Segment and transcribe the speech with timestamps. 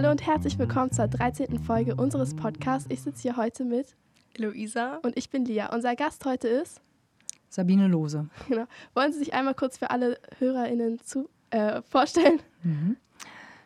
[0.00, 1.58] Hallo und herzlich willkommen zur 13.
[1.58, 2.88] Folge unseres Podcasts.
[2.90, 3.96] Ich sitze hier heute mit
[4.38, 4.96] Luisa.
[5.02, 5.74] und ich bin Lia.
[5.74, 6.80] Unser Gast heute ist,
[7.50, 8.26] Sabine Lose.
[8.48, 8.64] genau,
[8.94, 12.40] wollen Sie sich einmal kurz für alle HörerInnen zu, äh, vorstellen?
[12.62, 12.96] Mhm.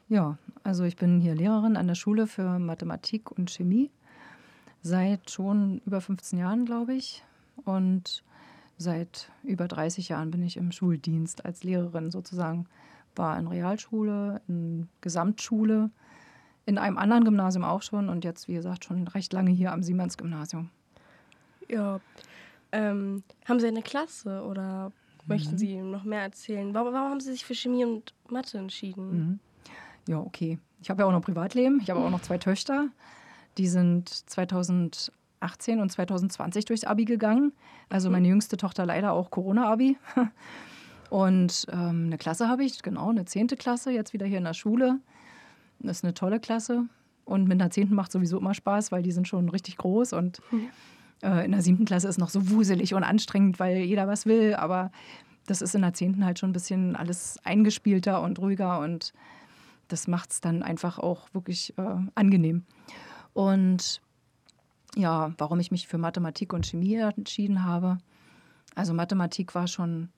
[0.09, 3.93] Ja, also ich bin hier Lehrerin an der Schule für Mathematik und Chemie
[4.83, 7.23] seit schon über 15 Jahren, glaube ich.
[7.65, 8.25] Und
[8.77, 12.67] seit über 30 Jahren bin ich im Schuldienst als Lehrerin sozusagen.
[13.15, 15.93] War in Realschule, in Gesamtschule,
[16.67, 19.83] in einem anderen Gymnasium auch schon und jetzt, wie gesagt, schon recht lange hier am
[19.83, 20.71] Siemens-Gymnasium.
[21.69, 22.01] Ja.
[22.73, 24.93] Ähm, haben Sie eine Klasse oder
[25.27, 26.75] möchten Sie noch mehr erzählen?
[26.75, 29.11] Warum, warum haben Sie sich für Chemie und Mathe entschieden?
[29.11, 29.39] Mhm.
[30.09, 30.59] Ja, okay.
[30.81, 31.81] Ich habe ja auch noch Privatleben.
[31.83, 32.89] Ich habe auch noch zwei Töchter.
[33.57, 37.53] Die sind 2018 und 2020 durchs Abi gegangen.
[37.89, 39.97] Also meine jüngste Tochter leider auch Corona-Abi.
[41.11, 44.55] Und ähm, eine Klasse habe ich, genau, eine zehnte Klasse, jetzt wieder hier in der
[44.55, 44.99] Schule.
[45.81, 46.85] Das ist eine tolle Klasse.
[47.25, 50.13] Und mit einer zehnten macht sowieso immer Spaß, weil die sind schon richtig groß.
[50.13, 50.43] Und
[51.23, 54.55] äh, in der siebten Klasse ist noch so wuselig und anstrengend, weil jeder was will.
[54.55, 54.91] Aber
[55.47, 58.81] das ist in der zehnten halt schon ein bisschen alles eingespielter und ruhiger.
[58.81, 59.13] Und
[59.89, 62.65] das macht es dann einfach auch wirklich äh, angenehm.
[63.33, 64.01] Und
[64.97, 67.99] ja, warum ich mich für Mathematik und Chemie entschieden habe.
[68.75, 70.11] Also Mathematik war schon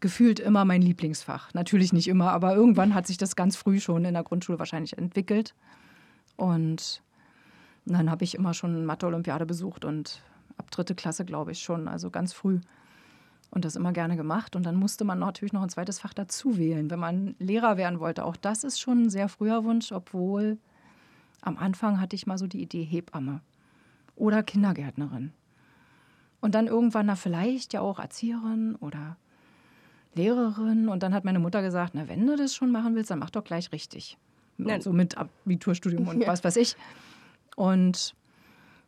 [0.00, 1.54] gefühlt immer mein Lieblingsfach.
[1.54, 4.98] Natürlich nicht immer, aber irgendwann hat sich das ganz früh schon in der Grundschule wahrscheinlich
[4.98, 5.54] entwickelt.
[6.36, 7.02] Und
[7.86, 10.22] dann habe ich immer schon Mathe-Olympiade besucht und
[10.58, 12.60] ab dritte Klasse, glaube ich, schon, also ganz früh.
[13.50, 14.56] Und das immer gerne gemacht.
[14.56, 18.00] Und dann musste man natürlich noch ein zweites Fach dazu wählen, wenn man Lehrer werden
[18.00, 18.24] wollte.
[18.24, 20.58] Auch das ist schon ein sehr früher Wunsch, obwohl
[21.42, 23.40] am Anfang hatte ich mal so die Idee Hebamme
[24.16, 25.32] oder Kindergärtnerin.
[26.40, 29.16] Und dann irgendwann, na vielleicht ja auch Erzieherin oder
[30.16, 30.88] Lehrerin.
[30.88, 33.30] Und dann hat meine Mutter gesagt, na wenn du das schon machen willst, dann mach
[33.30, 34.18] doch gleich richtig.
[34.58, 34.80] Nein.
[34.80, 36.28] So mit Abiturstudium und Ja.
[36.28, 36.76] was weiß ich.
[37.56, 38.14] Und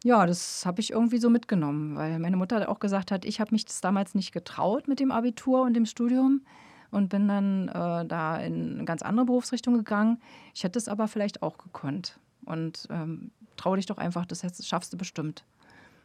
[0.04, 3.52] ja, das habe ich irgendwie so mitgenommen, weil meine Mutter auch gesagt hat, ich habe
[3.52, 6.42] mich das damals nicht getraut mit dem Abitur und dem Studium
[6.90, 10.20] und bin dann äh, da in eine ganz andere Berufsrichtung gegangen.
[10.54, 12.18] Ich hätte es aber vielleicht auch gekonnt.
[12.44, 15.44] Und ähm, trau dich doch einfach, das schaffst du bestimmt.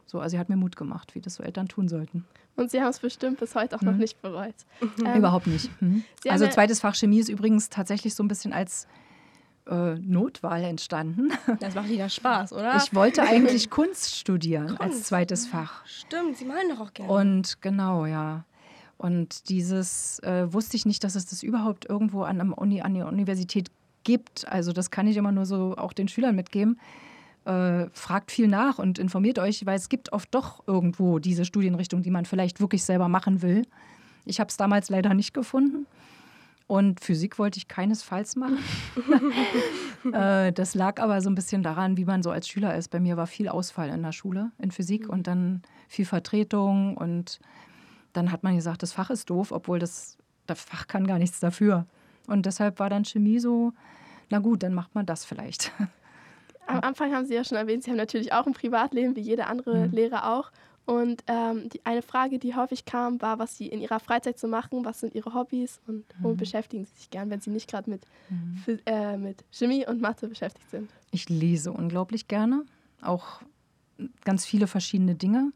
[0.06, 2.26] So, also sie hat mir Mut gemacht, wie das so Eltern tun sollten.
[2.56, 3.98] Und Sie haben es bestimmt bis heute auch noch Mhm.
[4.00, 4.54] nicht bereut.
[5.06, 5.70] Ähm, Überhaupt nicht.
[5.82, 6.04] Mhm.
[6.30, 8.88] Also zweites Fach Chemie ist übrigens tatsächlich so ein bisschen als
[9.68, 11.32] äh, Notwahl entstanden.
[11.60, 12.76] Das macht wieder Spaß, oder?
[12.78, 15.06] Ich wollte eigentlich Kunst studieren als Kunst.
[15.06, 15.84] zweites Fach.
[15.88, 17.12] Stimmt, Sie malen doch auch gerne.
[17.12, 18.44] Und genau, ja.
[18.98, 22.94] Und dieses äh, wusste ich nicht, dass es das überhaupt irgendwo an, einem Uni, an
[22.94, 23.70] der Universität
[24.04, 24.48] gibt.
[24.48, 26.80] Also das kann ich immer nur so auch den Schülern mitgeben.
[27.46, 32.02] Äh, fragt viel nach und informiert euch, weil es gibt oft doch irgendwo diese Studienrichtung,
[32.02, 33.64] die man vielleicht wirklich selber machen will.
[34.24, 35.86] Ich habe es damals leider nicht gefunden.
[36.68, 38.58] Und Physik wollte ich keinesfalls machen.
[40.14, 42.90] äh, das lag aber so ein bisschen daran, wie man so als Schüler ist.
[42.90, 47.40] Bei mir war viel Ausfall in der Schule in Physik und dann viel Vertretung und
[48.14, 51.40] dann hat man gesagt, das Fach ist doof, obwohl das, das Fach kann gar nichts
[51.40, 51.86] dafür.
[52.28, 53.74] Und deshalb war dann Chemie so,
[54.30, 55.72] na gut, dann macht man das vielleicht.
[56.68, 59.48] Am Anfang haben Sie ja schon erwähnt, Sie haben natürlich auch ein Privatleben, wie jeder
[59.48, 59.94] andere Mhm.
[59.94, 60.52] Lehrer auch.
[60.86, 64.50] Und ähm, die, eine Frage, die häufig kam, war, was Sie in Ihrer Freizeit so
[64.50, 67.90] machen, was sind Ihre Hobbys und womit beschäftigen Sie sich gern, wenn Sie nicht gerade
[67.90, 68.06] mit,
[68.66, 70.90] Phys- äh, mit Chemie und Mathe beschäftigt sind.
[71.12, 72.66] Ich lese unglaublich gerne,
[73.02, 73.42] auch
[74.26, 75.54] ganz viele verschiedene Dinge.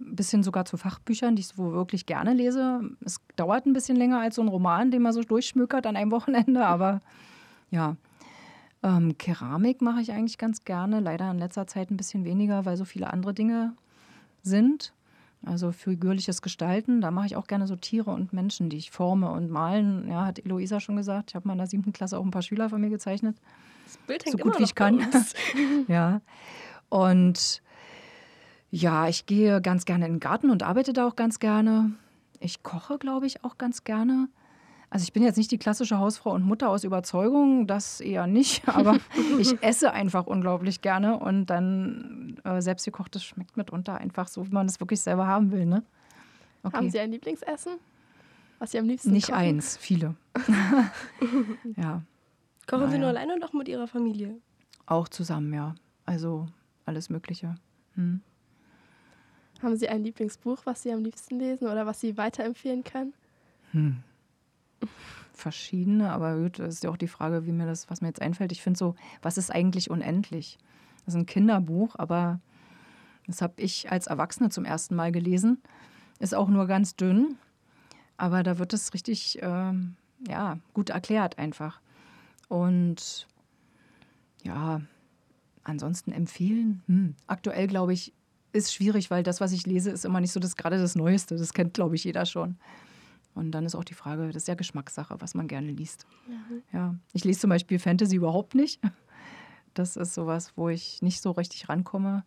[0.00, 2.80] Ein bisschen sogar zu Fachbüchern, die ich so wirklich gerne lese.
[3.04, 6.10] Es dauert ein bisschen länger als so ein Roman, den man so durchschmökert an einem
[6.16, 7.00] Wochenende, aber
[7.70, 7.96] ja.
[8.82, 12.76] Ähm, Keramik mache ich eigentlich ganz gerne, leider in letzter Zeit ein bisschen weniger, weil
[12.76, 13.74] so viele andere Dinge
[14.42, 14.92] sind.
[15.44, 19.30] Also figürliches Gestalten, da mache ich auch gerne so Tiere und Menschen, die ich forme
[19.30, 20.08] und malen.
[20.08, 21.30] Ja, hat Eloisa schon gesagt.
[21.30, 23.36] Ich habe mal in der siebten Klasse auch ein paar Schüler von mir gezeichnet
[23.88, 25.06] das Bild hängt so gut wie ich kann.
[25.88, 26.20] ja.
[26.90, 27.62] Und
[28.70, 31.92] ja, ich gehe ganz gerne in den Garten und arbeite da auch ganz gerne.
[32.38, 34.28] Ich koche, glaube ich, auch ganz gerne.
[34.90, 38.66] Also ich bin jetzt nicht die klassische Hausfrau und Mutter aus Überzeugung, das eher nicht,
[38.68, 38.98] aber
[39.38, 44.66] ich esse einfach unglaublich gerne und dann äh, selbstgekochtes schmeckt mitunter einfach so, wie man
[44.66, 45.66] es wirklich selber haben will.
[45.66, 45.82] Ne?
[46.72, 47.74] Haben Sie ein Lieblingsessen?
[48.58, 49.38] Was Sie am liebsten nicht kochen?
[49.38, 50.14] eins, viele.
[51.76, 52.02] ja,
[52.66, 54.36] Kochen Sie Ah, nur alleine oder auch mit Ihrer Familie?
[54.86, 55.74] auch zusammen, ja.
[56.06, 56.46] Also
[56.86, 57.54] alles Mögliche.
[57.94, 58.20] Hm.
[59.62, 63.12] Haben Sie ein Lieblingsbuch, was Sie am liebsten lesen oder was Sie weiterempfehlen können?
[65.32, 68.22] Verschiedene, aber gut, das ist ja auch die Frage, wie mir das, was mir jetzt
[68.22, 68.52] einfällt.
[68.52, 70.58] Ich finde so, was ist eigentlich unendlich?
[71.04, 72.40] Das ist ein Kinderbuch, aber
[73.26, 75.62] das habe ich als Erwachsene zum ersten Mal gelesen.
[76.18, 77.36] Ist auch nur ganz dünn,
[78.16, 79.96] aber da wird es richtig ähm,
[80.26, 81.80] ja, gut erklärt einfach.
[82.48, 83.26] Und
[84.42, 84.80] ja,
[85.62, 86.82] ansonsten empfehlen.
[86.86, 87.14] Hm.
[87.26, 88.12] Aktuell, glaube ich,
[88.52, 91.36] ist schwierig, weil das, was ich lese, ist immer nicht so das gerade das Neueste.
[91.36, 92.56] Das kennt, glaube ich, jeder schon.
[93.38, 96.06] Und dann ist auch die Frage, das ist ja Geschmackssache, was man gerne liest.
[96.72, 96.78] Ja.
[96.78, 96.94] ja.
[97.12, 98.80] Ich lese zum Beispiel Fantasy überhaupt nicht.
[99.74, 102.24] Das ist sowas, wo ich nicht so richtig rankomme.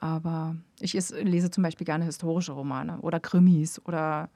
[0.00, 4.28] Aber ich lese zum Beispiel gerne historische Romane oder Krimis oder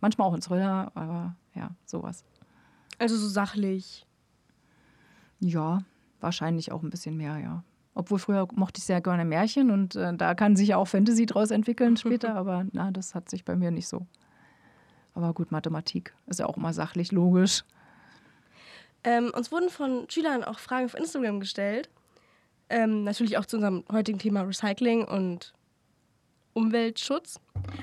[0.00, 2.24] manchmal auch ein Thriller, aber ja, sowas.
[2.98, 4.06] Also so sachlich.
[5.40, 5.82] Ja,
[6.20, 7.64] wahrscheinlich auch ein bisschen mehr, ja.
[7.94, 11.26] Obwohl früher mochte ich sehr gerne Märchen und äh, da kann sich ja auch Fantasy
[11.26, 14.06] draus entwickeln später, aber na, das hat sich bei mir nicht so.
[15.14, 17.64] Aber gut, Mathematik ist ja auch immer sachlich, logisch.
[19.04, 21.90] Ähm, uns wurden von Schülern auch Fragen auf Instagram gestellt.
[22.68, 25.52] Ähm, natürlich auch zu unserem heutigen Thema Recycling und
[26.54, 27.40] Umweltschutz,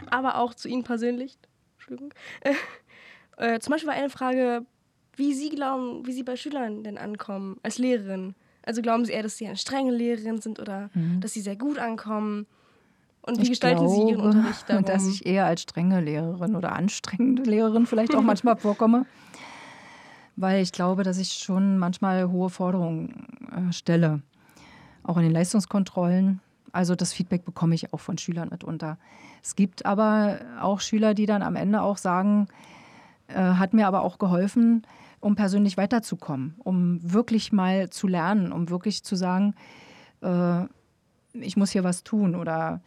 [0.10, 1.38] aber auch zu Ihnen persönlich.
[1.78, 2.14] Entschuldigung.
[3.38, 4.66] Äh, zum Beispiel war eine Frage,
[5.16, 8.36] wie Sie glauben, wie Sie bei Schülern denn ankommen als Lehrerin.
[8.64, 11.22] Also glauben Sie eher, dass Sie eine strenge Lehrerin sind oder mhm.
[11.22, 12.48] dass Sie sehr gut ankommen?
[13.21, 14.86] Und wie ich gestalten glaube, Sie Ihren Unterricht darum?
[14.86, 19.06] dass ich eher als strenge Lehrerin oder anstrengende Lehrerin vielleicht auch manchmal vorkomme.
[20.36, 24.21] Weil ich glaube, dass ich schon manchmal hohe Forderungen äh, stelle.
[25.04, 26.39] Auch in den Leistungskontrollen.
[26.71, 28.98] Also das Feedback bekomme ich auch von Schülern mitunter.
[29.44, 32.48] Es gibt aber auch Schüler, die dann am Ende auch sagen,
[33.27, 34.83] äh, hat mir aber auch geholfen,
[35.19, 39.56] um persönlich weiterzukommen, um wirklich mal zu lernen, um wirklich zu sagen,
[40.22, 40.63] äh,
[41.33, 42.81] ich muss hier was tun oder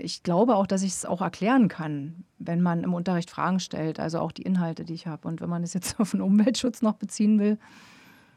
[0.00, 4.00] ich glaube auch, dass ich es auch erklären kann, wenn man im Unterricht Fragen stellt,
[4.00, 5.28] also auch die Inhalte, die ich habe.
[5.28, 7.58] Und wenn man es jetzt auf den Umweltschutz noch beziehen will.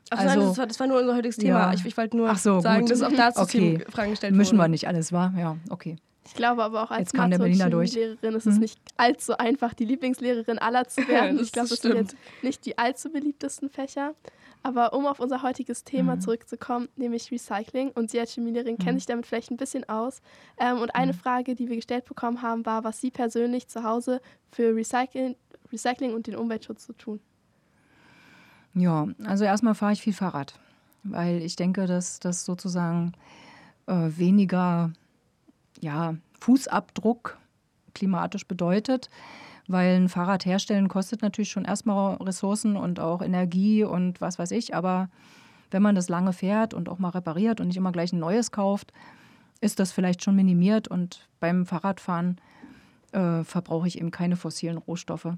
[0.10, 1.60] Ach also, nein, das war, das war, nur unser heutiges Thema.
[1.60, 1.74] Ja.
[1.74, 2.92] Ich, ich wollte nur so, sagen, gut.
[2.92, 3.86] dass auch dazu okay.
[3.89, 4.66] Fragen gestellt Mischen wurden.
[4.66, 5.33] wir nicht alles, war?
[5.38, 5.95] Ja, okay.
[6.25, 8.62] Ich glaube aber auch als Mathe- und Chemielehrerin ist es mhm.
[8.62, 11.39] nicht allzu einfach, die Lieblingslehrerin aller zu werden.
[11.42, 14.13] ich glaube, das sind jetzt nicht die allzu beliebtesten Fächer.
[14.63, 16.22] Aber um auf unser heutiges Thema mhm.
[16.22, 18.84] zurückzukommen, nämlich Recycling, und Sie als Chemielehrerin mhm.
[18.84, 20.22] kennen sich damit vielleicht ein bisschen aus.
[20.60, 21.18] Ähm, und eine mhm.
[21.18, 24.22] Frage, die wir gestellt bekommen haben, war, was Sie persönlich zu Hause
[24.52, 25.36] für Recycling,
[25.72, 27.19] Recycling und den Umweltschutz zu tun.
[28.74, 30.54] Ja, also erstmal fahre ich viel Fahrrad,
[31.04, 33.13] weil ich denke, dass das sozusagen
[33.88, 34.94] äh, weniger
[35.81, 37.38] ja, Fußabdruck
[37.94, 39.10] klimatisch bedeutet,
[39.72, 44.52] weil ein Fahrrad herstellen kostet natürlich schon erstmal Ressourcen und auch Energie und was weiß
[44.52, 45.10] ich, aber
[45.72, 48.52] wenn man das lange fährt und auch mal repariert und nicht immer gleich ein neues
[48.52, 48.92] kauft,
[49.62, 52.42] ist das vielleicht schon minimiert und beim Fahrradfahren
[53.12, 55.34] äh, verbrauche ich eben keine fossilen Rohstoffe.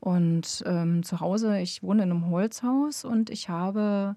[0.00, 4.16] Und ähm, zu Hause, ich wohne in einem Holzhaus und ich habe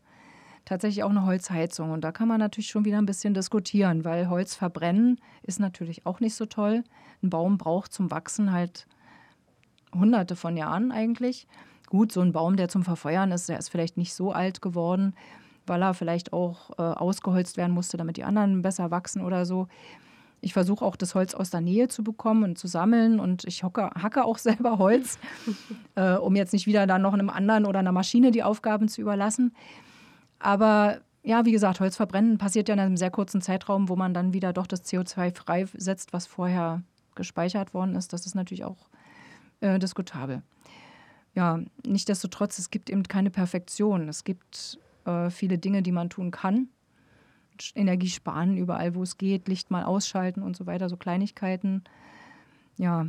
[0.65, 1.91] tatsächlich auch eine Holzheizung.
[1.91, 6.05] Und da kann man natürlich schon wieder ein bisschen diskutieren, weil Holz verbrennen ist natürlich
[6.05, 6.83] auch nicht so toll.
[7.23, 8.87] Ein Baum braucht zum Wachsen halt
[9.93, 11.47] hunderte von Jahren eigentlich.
[11.87, 15.15] Gut, so ein Baum, der zum Verfeuern ist, der ist vielleicht nicht so alt geworden,
[15.65, 19.67] weil er vielleicht auch äh, ausgeholzt werden musste, damit die anderen besser wachsen oder so.
[20.41, 23.63] Ich versuche auch das Holz aus der Nähe zu bekommen und zu sammeln und ich
[23.63, 25.19] hocke, hacke auch selber Holz,
[25.95, 29.01] äh, um jetzt nicht wieder dann noch einem anderen oder einer Maschine die Aufgaben zu
[29.01, 29.53] überlassen.
[30.37, 34.13] Aber ja, wie gesagt, Holz verbrennen passiert ja in einem sehr kurzen Zeitraum, wo man
[34.13, 36.83] dann wieder doch das CO2 freisetzt, was vorher
[37.15, 38.13] gespeichert worden ist.
[38.13, 38.88] Das ist natürlich auch
[39.61, 40.41] äh, diskutabel.
[41.35, 44.09] Ja, nichtsdestotrotz, es gibt eben keine Perfektion.
[44.09, 46.69] Es gibt äh, viele Dinge, die man tun kann.
[47.75, 51.83] Energie sparen überall, wo es geht, Licht mal ausschalten und so weiter, so Kleinigkeiten.
[52.77, 53.07] Ja,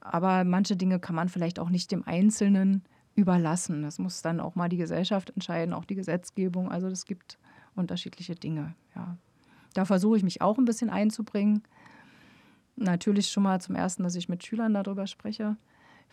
[0.00, 2.82] aber manche Dinge kann man vielleicht auch nicht dem Einzelnen
[3.14, 3.82] überlassen.
[3.82, 6.70] Das muss dann auch mal die Gesellschaft entscheiden, auch die Gesetzgebung.
[6.70, 7.38] Also es gibt
[7.74, 8.74] unterschiedliche Dinge.
[8.96, 9.16] Ja.
[9.74, 11.62] Da versuche ich mich auch ein bisschen einzubringen.
[12.76, 15.56] Natürlich schon mal zum ersten, dass ich mit Schülern darüber spreche.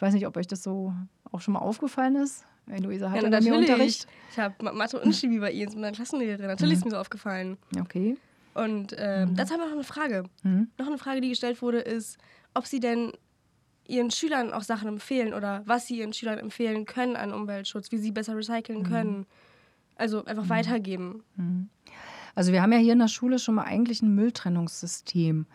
[0.01, 0.95] Ich weiß nicht, ob euch das so
[1.31, 2.43] auch schon mal aufgefallen ist.
[2.65, 4.07] Luisa hat ja, bei mir Unterricht.
[4.31, 6.47] Ich habe Mathe und Chemie bei Ihnen, mit meiner Klassenlehrerin.
[6.47, 6.79] Natürlich mhm.
[6.79, 7.59] ist mir so aufgefallen.
[7.79, 8.17] Okay.
[8.55, 9.35] Und äh, mhm.
[9.35, 10.23] dazu haben wir noch eine Frage.
[10.41, 10.69] Mhm.
[10.79, 12.17] Noch eine Frage, die gestellt wurde, ist,
[12.55, 13.11] ob Sie denn
[13.87, 17.99] ihren Schülern auch Sachen empfehlen oder was sie ihren Schülern empfehlen können an Umweltschutz, wie
[17.99, 18.87] sie besser recyceln mhm.
[18.87, 19.25] können.
[19.97, 20.49] Also einfach mhm.
[20.49, 21.23] weitergeben.
[21.35, 21.69] Mhm.
[22.33, 25.45] Also wir haben ja hier in der Schule schon mal eigentlich ein Mülltrennungssystem.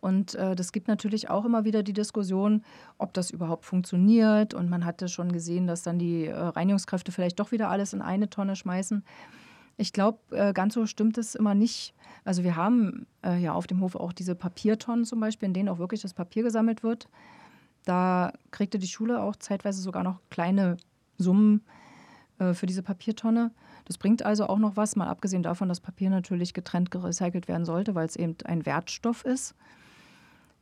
[0.00, 2.62] Und äh, das gibt natürlich auch immer wieder die Diskussion,
[2.98, 4.54] ob das überhaupt funktioniert.
[4.54, 8.02] Und man hatte schon gesehen, dass dann die äh, Reinigungskräfte vielleicht doch wieder alles in
[8.02, 9.04] eine Tonne schmeißen.
[9.78, 11.94] Ich glaube, äh, ganz so stimmt es immer nicht.
[12.24, 15.68] Also wir haben äh, ja auf dem Hof auch diese Papiertonnen zum Beispiel, in denen
[15.68, 17.08] auch wirklich das Papier gesammelt wird.
[17.84, 20.76] Da kriegte die Schule auch zeitweise sogar noch kleine
[21.18, 21.62] Summen
[22.38, 23.52] äh, für diese Papiertonne.
[23.84, 27.64] Das bringt also auch noch was, mal abgesehen davon, dass Papier natürlich getrennt gerecycelt werden
[27.64, 29.54] sollte, weil es eben ein Wertstoff ist.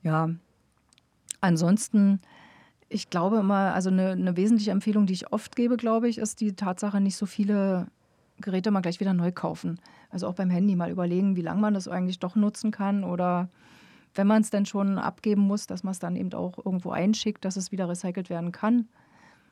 [0.05, 0.31] Ja,
[1.41, 2.21] ansonsten,
[2.89, 6.41] ich glaube immer, also eine, eine wesentliche Empfehlung, die ich oft gebe, glaube ich, ist
[6.41, 7.89] die Tatsache, nicht so viele
[8.39, 9.81] Geräte mal gleich wieder neu kaufen.
[10.11, 13.49] Also auch beim Handy mal überlegen, wie lange man das eigentlich doch nutzen kann oder
[14.15, 17.45] wenn man es dann schon abgeben muss, dass man es dann eben auch irgendwo einschickt,
[17.45, 18.89] dass es wieder recycelt werden kann.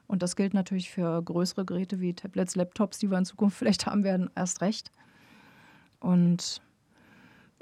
[0.07, 3.87] Und das gilt natürlich für größere Geräte wie Tablets, Laptops, die wir in Zukunft vielleicht
[3.87, 4.93] haben werden, erst recht.
[5.99, 6.61] Und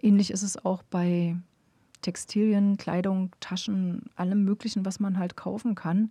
[0.02, 1.37] ähnlich ist es auch bei
[2.02, 6.11] Textilien, Kleidung, Taschen, allem Möglichen, was man halt kaufen kann.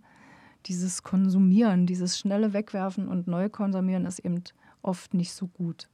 [0.66, 4.42] Dieses Konsumieren, dieses schnelle Wegwerfen und neu konsumieren ist eben
[4.82, 5.88] oft nicht so gut.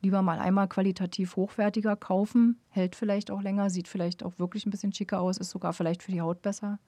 [0.00, 4.70] Lieber mal einmal qualitativ hochwertiger kaufen, hält vielleicht auch länger, sieht vielleicht auch wirklich ein
[4.70, 6.78] bisschen schicker aus, ist sogar vielleicht für die Haut besser.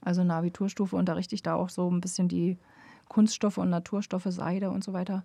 [0.00, 2.58] Also in der Abiturstufe unterrichte ich da auch so ein bisschen die
[3.08, 5.24] Kunststoffe und Naturstoffe, Seide und so weiter.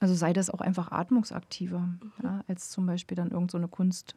[0.00, 2.12] Also Seide ist auch einfach atmungsaktiver mhm.
[2.22, 4.16] ja, als zum Beispiel dann irgendeine so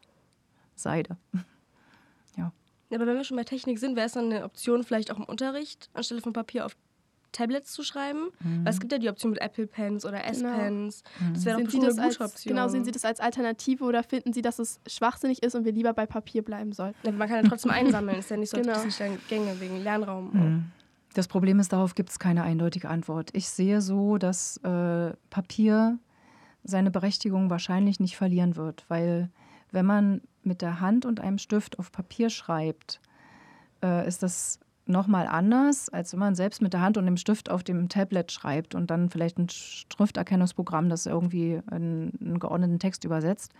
[0.80, 1.18] Kunstseide.
[2.38, 2.52] ja.
[2.94, 5.26] Aber wenn wir schon bei Technik sind, wäre es dann eine Option, vielleicht auch im
[5.26, 6.76] Unterricht anstelle von Papier auf
[7.32, 8.30] Tablets zu schreiben.
[8.40, 8.66] Mhm.
[8.66, 11.04] Weil es gibt ja die Option mit Apple Pens oder S-Pens.
[11.20, 11.34] Genau.
[11.34, 12.56] Das wäre doch eine gute als, Option.
[12.56, 15.72] Genau, sehen Sie das als Alternative oder finden Sie, dass es schwachsinnig ist und wir
[15.72, 16.98] lieber bei Papier bleiben sollten?
[17.04, 18.18] Ja, man kann ja trotzdem einsammeln.
[18.18, 18.74] ist ja nicht so, genau.
[18.74, 20.32] dass Gänge wegen Lernraum.
[20.34, 20.72] Mhm.
[21.14, 23.30] Das Problem ist, darauf gibt es keine eindeutige Antwort.
[23.34, 26.00] Ich sehe so, dass äh, Papier
[26.64, 29.30] seine Berechtigung wahrscheinlich nicht verlieren wird, weil
[29.72, 33.02] wenn man mit der Hand und einem Stift auf Papier schreibt,
[33.84, 34.60] äh, ist das
[34.90, 38.32] nochmal anders, als wenn man selbst mit der Hand und dem Stift auf dem Tablet
[38.32, 43.54] schreibt und dann vielleicht ein Schrifterkennungsprogramm, das irgendwie einen, einen geordneten Text übersetzt.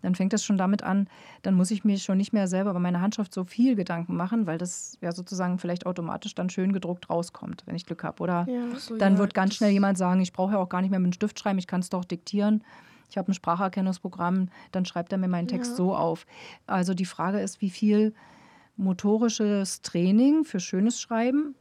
[0.00, 1.08] Dann fängt das schon damit an,
[1.42, 4.46] dann muss ich mir schon nicht mehr selber bei meiner Handschrift so viel Gedanken machen,
[4.46, 8.22] weil das ja sozusagen vielleicht automatisch dann schön gedruckt rauskommt, wenn ich Glück habe.
[8.22, 10.82] Oder ja, so, dann ja, wird ganz schnell jemand sagen, ich brauche ja auch gar
[10.82, 12.62] nicht mehr mit dem Stift schreiben, ich kann es doch diktieren.
[13.10, 15.76] Ich habe ein Spracherkennungsprogramm, dann schreibt er mir meinen Text ja.
[15.76, 16.26] so auf.
[16.66, 18.14] Also die Frage ist, wie viel
[18.76, 21.54] motorisches Training für schönes Schreiben,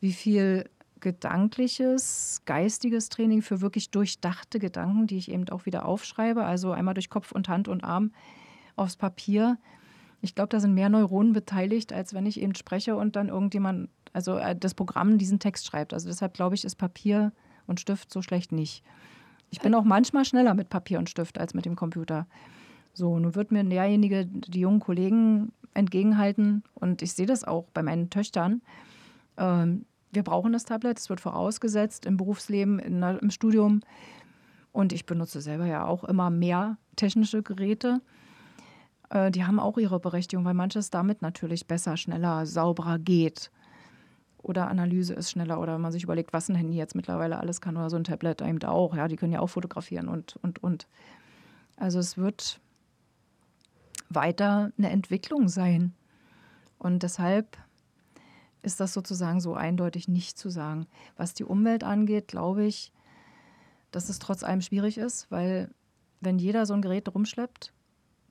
[0.00, 0.68] wie viel
[1.00, 6.94] gedankliches, geistiges Training für wirklich durchdachte Gedanken, die ich eben auch wieder aufschreibe, also einmal
[6.94, 8.12] durch Kopf und Hand und Arm
[8.74, 9.58] aufs Papier.
[10.22, 13.90] Ich glaube, da sind mehr Neuronen beteiligt, als wenn ich eben spreche und dann irgendjemand,
[14.14, 15.92] also äh, das Programm diesen Text schreibt.
[15.92, 17.32] Also deshalb glaube ich, ist Papier
[17.66, 18.82] und Stift so schlecht nicht.
[19.50, 22.26] Ich bin auch manchmal schneller mit Papier und Stift als mit dem Computer.
[22.92, 27.82] So, nun wird mir derjenige, die jungen Kollegen entgegenhalten und ich sehe das auch bei
[27.82, 28.62] meinen Töchtern.
[29.36, 33.80] Ähm, wir brauchen das Tablet, es wird vorausgesetzt im Berufsleben, in, im Studium.
[34.72, 38.00] Und ich benutze selber ja auch immer mehr technische Geräte.
[39.10, 43.50] Äh, die haben auch ihre Berechtigung, weil manches damit natürlich besser, schneller, sauberer geht.
[44.44, 47.62] Oder Analyse ist schneller oder wenn man sich überlegt, was ein Handy jetzt mittlerweile alles
[47.62, 48.94] kann oder so ein Tablet eben auch.
[48.94, 50.86] Ja, die können ja auch fotografieren und, und, und.
[51.76, 52.60] Also es wird
[54.10, 55.94] weiter eine Entwicklung sein.
[56.78, 57.56] Und deshalb
[58.62, 60.86] ist das sozusagen so eindeutig nicht zu sagen.
[61.16, 62.92] Was die Umwelt angeht, glaube ich,
[63.92, 65.70] dass es trotz allem schwierig ist, weil
[66.20, 67.72] wenn jeder so ein Gerät rumschleppt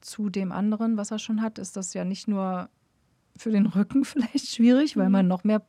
[0.02, 2.70] zu dem anderen, was er schon hat, ist das ja nicht nur
[3.36, 5.12] für den Rücken vielleicht schwierig, weil mhm.
[5.12, 5.66] man noch mehr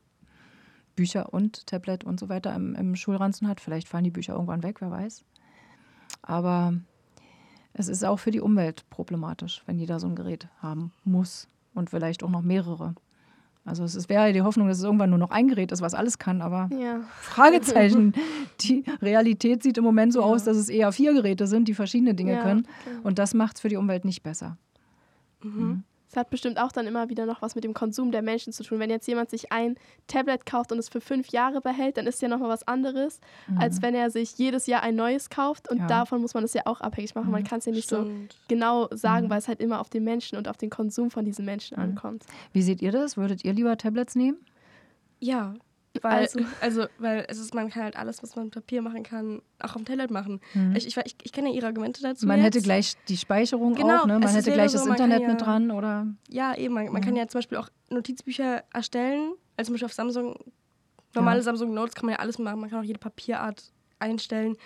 [0.94, 3.60] Bücher und Tablet und so weiter im, im Schulranzen hat.
[3.60, 5.24] Vielleicht fallen die Bücher irgendwann weg, wer weiß.
[6.22, 6.74] Aber
[7.72, 11.90] es ist auch für die Umwelt problematisch, wenn jeder so ein Gerät haben muss und
[11.90, 12.94] vielleicht auch noch mehrere.
[13.66, 16.18] Also es wäre die Hoffnung, dass es irgendwann nur noch ein Gerät ist, was alles
[16.18, 17.00] kann, aber ja.
[17.20, 18.12] Fragezeichen.
[18.60, 20.26] Die Realität sieht im Moment so ja.
[20.26, 22.68] aus, dass es eher vier Geräte sind, die verschiedene Dinge ja, können.
[23.02, 24.58] Und das macht es für die Umwelt nicht besser.
[25.42, 25.50] Mhm.
[25.50, 25.82] Mhm.
[26.14, 28.62] Es hat bestimmt auch dann immer wieder noch was mit dem Konsum der Menschen zu
[28.62, 28.78] tun.
[28.78, 29.74] Wenn jetzt jemand sich ein
[30.06, 33.18] Tablet kauft und es für fünf Jahre behält, dann ist ja nochmal was anderes,
[33.48, 33.58] mhm.
[33.58, 35.68] als wenn er sich jedes Jahr ein neues kauft.
[35.68, 35.86] Und ja.
[35.88, 37.32] davon muss man es ja auch abhängig machen.
[37.32, 37.46] Man mhm.
[37.46, 38.32] kann es ja nicht Stimmt.
[38.32, 39.30] so genau sagen, mhm.
[39.30, 41.82] weil es halt immer auf den Menschen und auf den Konsum von diesen Menschen mhm.
[41.82, 42.24] ankommt.
[42.52, 43.16] Wie seht ihr das?
[43.16, 44.38] Würdet ihr lieber Tablets nehmen?
[45.18, 45.54] Ja,
[46.02, 46.40] weil, also.
[46.60, 49.76] also, weil es ist, man kann halt alles, was man mit Papier machen kann, auch
[49.76, 50.40] am Tablet machen.
[50.54, 50.74] Mhm.
[50.76, 52.26] Ich, ich, ich, ich kenne ja ihre Argumente dazu.
[52.26, 52.46] Man jetzt.
[52.46, 54.18] hätte gleich die Speicherung genau, auch, ne?
[54.18, 56.06] Man hätte gleich so, das Internet ja, mit dran, oder?
[56.28, 56.74] Ja, eben.
[56.74, 57.18] Man, man kann mhm.
[57.18, 59.34] ja zum Beispiel auch Notizbücher erstellen.
[59.56, 60.36] Also zum Beispiel auf Samsung,
[61.14, 61.42] normale ja.
[61.44, 62.60] Samsung Notes kann man ja alles machen.
[62.60, 64.56] Man kann auch jede Papierart einstellen.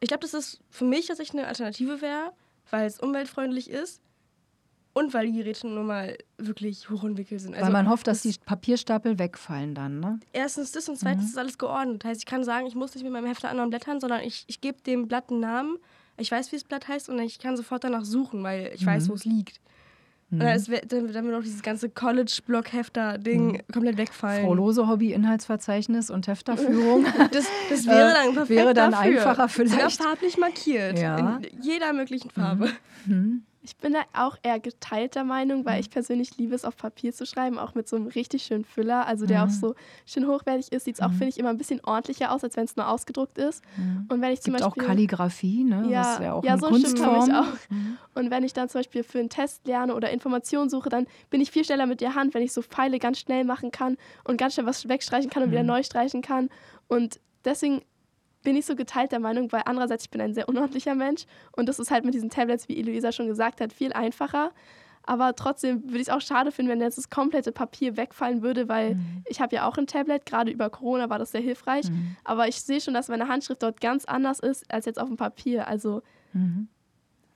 [0.00, 2.32] Ich glaube, dass das für mich tatsächlich eine Alternative wäre,
[2.70, 4.00] weil es umweltfreundlich ist.
[4.96, 7.52] Und weil die Geräte nun mal wirklich hochentwickelt sind.
[7.52, 10.20] Also weil man hofft, dass die Papierstapel wegfallen dann, ne?
[10.32, 11.28] Erstens das und zweitens mhm.
[11.28, 12.02] ist alles geordnet.
[12.02, 14.62] Heißt, ich kann sagen, ich muss nicht mit meinem Hefter anderen blättern, sondern ich, ich
[14.62, 15.76] gebe dem Blatt einen Namen.
[16.16, 18.86] Ich weiß, wie das Blatt heißt und ich kann sofort danach suchen, weil ich mhm.
[18.86, 19.60] weiß, wo es liegt.
[20.30, 20.40] Mhm.
[20.40, 23.60] Und dann, ist, dann, dann wird auch dieses ganze College-Block-Hefter-Ding mhm.
[23.70, 24.46] komplett wegfallen.
[24.46, 27.04] Frau Lose Hobby-Inhaltsverzeichnis und Hefterführung.
[27.32, 29.18] das, das wäre dann perfekt Wäre dann dafür.
[29.18, 29.72] einfacher vielleicht.
[29.72, 30.98] Sogar farblich markiert.
[30.98, 31.36] Ja.
[31.36, 32.70] In jeder möglichen Farbe.
[33.04, 33.42] Mhm.
[33.66, 35.80] Ich bin da auch eher geteilter Meinung, weil Mhm.
[35.80, 39.06] ich persönlich liebe es, auf Papier zu schreiben, auch mit so einem richtig schönen Füller,
[39.06, 39.52] also der auch Mhm.
[39.52, 39.74] so
[40.06, 41.14] schön hochwertig ist, sieht es auch, Mhm.
[41.14, 43.64] finde ich, immer ein bisschen ordentlicher aus, als wenn es nur ausgedruckt ist.
[43.76, 44.06] Mhm.
[44.08, 45.88] Und wenn ich zum gibt auch Beispiel Kalligrafie, ne?
[45.90, 47.70] Ja, das ja auch ja so ein habe ich auch.
[47.70, 47.98] Mhm.
[48.14, 51.40] Und wenn ich dann zum Beispiel für einen Test lerne oder Informationen suche, dann bin
[51.40, 54.36] ich viel schneller mit der Hand, wenn ich so Pfeile ganz schnell machen kann und
[54.36, 55.68] ganz schnell was wegstreichen kann und wieder Mhm.
[55.68, 56.50] neu streichen kann.
[56.88, 57.82] Und deswegen
[58.46, 61.26] bin ich so geteilter Meinung, weil andererseits ich bin ein sehr unordentlicher Mensch
[61.56, 64.52] und das ist halt mit diesen Tablets, wie Eloisa schon gesagt hat, viel einfacher.
[65.02, 68.68] Aber trotzdem würde ich es auch schade finden, wenn jetzt das komplette Papier wegfallen würde,
[68.68, 69.22] weil Mhm.
[69.26, 71.90] ich habe ja auch ein Tablet, gerade über Corona war das sehr hilfreich.
[71.90, 72.16] Mhm.
[72.24, 75.16] Aber ich sehe schon, dass meine Handschrift dort ganz anders ist als jetzt auf dem
[75.16, 75.66] Papier.
[75.66, 76.68] Also Mhm.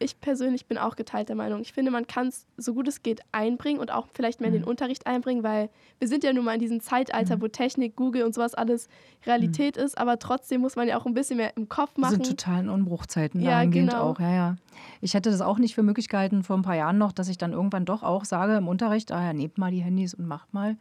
[0.02, 1.60] Ich persönlich bin auch geteilter Meinung.
[1.60, 4.54] Ich finde, man kann es so gut es geht einbringen und auch vielleicht mehr in
[4.54, 4.68] den Mhm.
[4.68, 7.42] Unterricht einbringen, weil wir sind ja nun mal in diesem Zeitalter, Mhm.
[7.42, 8.88] wo Technik, Google und sowas alles
[9.26, 12.14] Realität ist, aber trotzdem muss man ja auch ein bisschen mehr im Kopf machen.
[12.14, 14.10] sind totalen Umbruchzeiten Ja, dahingehend genau.
[14.10, 14.56] auch, ja, ja.
[15.02, 17.36] Ich hätte das auch nicht für möglich gehalten vor ein paar Jahren noch, dass ich
[17.38, 20.54] dann irgendwann doch auch sage im Unterricht, ah ja, nehmt mal die Handys und macht
[20.54, 20.76] mal.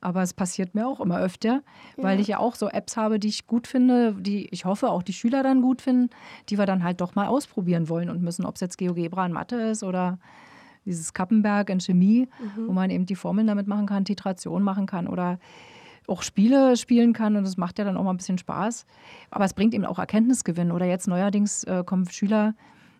[0.00, 1.62] Aber es passiert mir auch immer öfter,
[1.96, 2.20] weil Ja.
[2.20, 5.12] ich ja auch so Apps habe, die ich gut finde, die ich hoffe auch die
[5.12, 6.10] Schüler dann gut finden,
[6.48, 9.32] die wir dann halt doch mal ausprobieren wollen und müssen, ob es jetzt GeoGebra in
[9.32, 10.18] Mathe ist oder
[10.84, 12.68] dieses Kappenberg in Chemie, Mhm.
[12.68, 15.38] wo man eben die Formeln damit machen kann, Titration machen kann oder
[16.06, 18.86] auch Spiele spielen kann und das macht ja dann auch mal ein bisschen Spaß.
[19.30, 20.72] Aber es bringt eben auch Erkenntnisgewinn.
[20.72, 22.54] Oder jetzt neuerdings äh, kommen Schüler,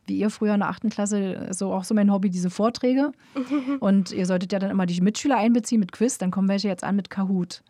[0.08, 3.12] wie ihr früher in der achten Klasse, so auch so mein Hobby, diese Vorträge.
[3.80, 6.18] Und ihr solltet ja dann immer die Mitschüler einbeziehen mit Quiz.
[6.18, 7.62] Dann kommen welche jetzt an mit Kahoot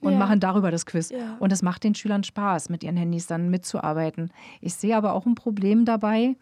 [0.00, 0.18] und Ja.
[0.18, 1.10] machen darüber das Quiz.
[1.10, 1.36] Ja.
[1.38, 4.30] Und es macht den Schülern Spaß, mit ihren Handys dann mitzuarbeiten.
[4.60, 6.36] Ich sehe aber auch ein Problem dabei,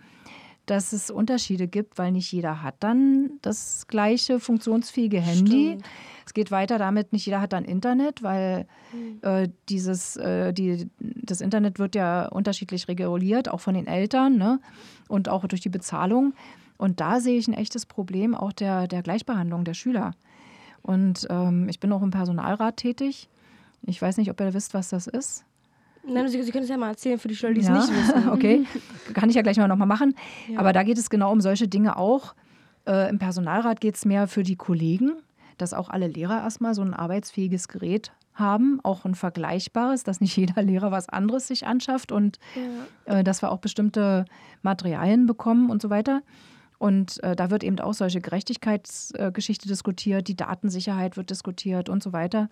[0.67, 5.71] dass es Unterschiede gibt, weil nicht jeder hat dann das gleiche funktionsfähige Handy.
[5.73, 5.85] Stimmt.
[6.25, 9.19] Es geht weiter damit, nicht jeder hat dann Internet, weil Mhm.
[9.23, 14.61] äh, dieses, äh, die, das Internet wird ja unterschiedlich reguliert, auch von den Eltern ne?
[15.09, 16.35] und auch durch die Bezahlung.
[16.77, 20.13] Und da sehe ich ein echtes Problem auch der, der Gleichbehandlung der Schüler.
[20.83, 23.29] Und ähm, ich bin auch im Personalrat tätig.
[23.87, 25.45] Ich weiß nicht, ob ihr wisst, was das ist.
[26.05, 27.91] Nein, Sie, Sie können es ja mal erzählen für die Schüler, die es Ja, nicht
[27.91, 28.29] wissen.
[28.33, 28.65] okay,
[29.15, 30.15] kann ich ja gleich mal nochmal machen.
[30.49, 30.59] Ja.
[30.59, 32.35] Aber da geht es genau um solche Dinge auch.
[32.87, 35.13] Äh, Im Personalrat geht es mehr für die Kollegen,
[35.59, 40.37] dass auch alle Lehrer erstmal so ein arbeitsfähiges Gerät haben, auch ein vergleichbares, dass nicht
[40.39, 42.39] jeder Lehrer was anderes sich anschafft und
[43.07, 43.19] Ja.
[43.21, 44.25] äh, dass wir auch bestimmte
[44.63, 46.23] Materialien bekommen und so weiter.
[46.83, 52.13] Und äh, da wird eben auch solche Gerechtigkeitsgeschichte diskutiert, die Datensicherheit wird diskutiert und so
[52.13, 52.49] weiter.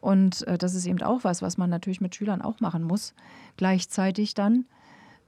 [0.00, 3.12] Und äh, das ist eben auch was, was man natürlich mit Schülern auch machen muss,
[3.56, 4.66] gleichzeitig dann.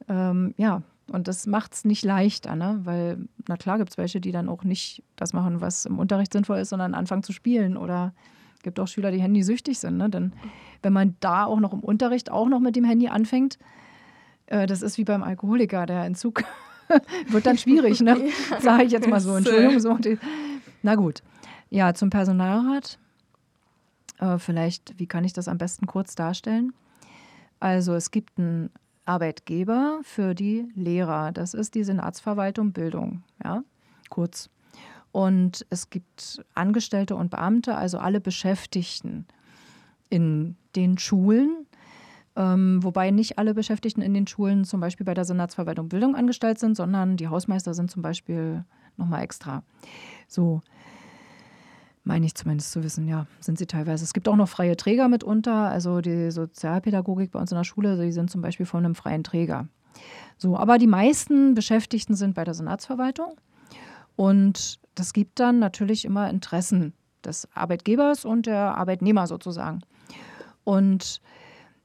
[0.08, 2.78] Ähm, ja, und das macht es nicht leichter, ne?
[2.84, 6.32] weil, na klar, gibt es welche, die dann auch nicht das machen, was im Unterricht
[6.32, 7.76] sinnvoll ist, sondern anfangen zu spielen.
[7.76, 8.14] Oder
[8.62, 9.96] gibt auch Schüler, die handysüchtig sind.
[9.96, 10.10] Ne?
[10.10, 10.32] Denn
[10.84, 13.58] wenn man da auch noch im Unterricht auch noch mit dem Handy anfängt,
[14.46, 16.44] äh, das ist wie beim Alkoholiker, der Entzug
[17.28, 18.16] wird dann schwierig, ne?
[18.60, 19.36] Sage ich jetzt mal so.
[19.36, 19.80] Entschuldigung.
[19.80, 19.98] So.
[20.82, 21.22] Na gut.
[21.70, 22.98] Ja, zum Personalrat.
[24.18, 26.72] Äh, vielleicht, wie kann ich das am besten kurz darstellen?
[27.60, 28.70] Also es gibt einen
[29.04, 31.32] Arbeitgeber für die Lehrer.
[31.32, 33.62] Das ist die Senatsverwaltung Bildung, ja,
[34.10, 34.50] kurz.
[35.12, 39.26] Und es gibt Angestellte und Beamte, also alle Beschäftigten
[40.10, 41.57] in den Schulen,
[42.38, 46.60] ähm, wobei nicht alle Beschäftigten in den Schulen zum Beispiel bei der Senatsverwaltung Bildung angestellt
[46.60, 48.64] sind, sondern die Hausmeister sind zum Beispiel
[48.96, 49.64] nochmal extra.
[50.28, 50.60] So
[52.04, 54.04] meine ich zumindest zu wissen, ja, sind sie teilweise.
[54.04, 58.00] Es gibt auch noch freie Träger mitunter, also die Sozialpädagogik bei uns in der Schule,
[58.00, 59.66] die sind zum Beispiel von einem freien Träger.
[60.38, 63.36] So, aber die meisten Beschäftigten sind bei der Senatsverwaltung
[64.14, 69.80] und das gibt dann natürlich immer Interessen des Arbeitgebers und der Arbeitnehmer sozusagen.
[70.62, 71.20] Und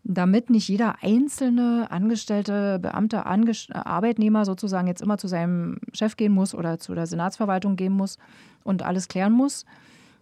[0.04, 6.34] damit nicht jeder einzelne Angestellte, Beamte, Angest Arbeitnehmer sozusagen jetzt immer zu seinem Chef gehen
[6.34, 8.18] muss oder zu der Senatsverwaltung gehen muss
[8.64, 9.66] und alles klären muss,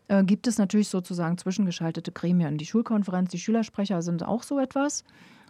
[0.08, 2.58] äh, gibt es natürlich sozusagen zwischengeschaltete Gremien.
[2.58, 5.04] Die Schulkonferenz, die Schülersprecher sind auch so etwas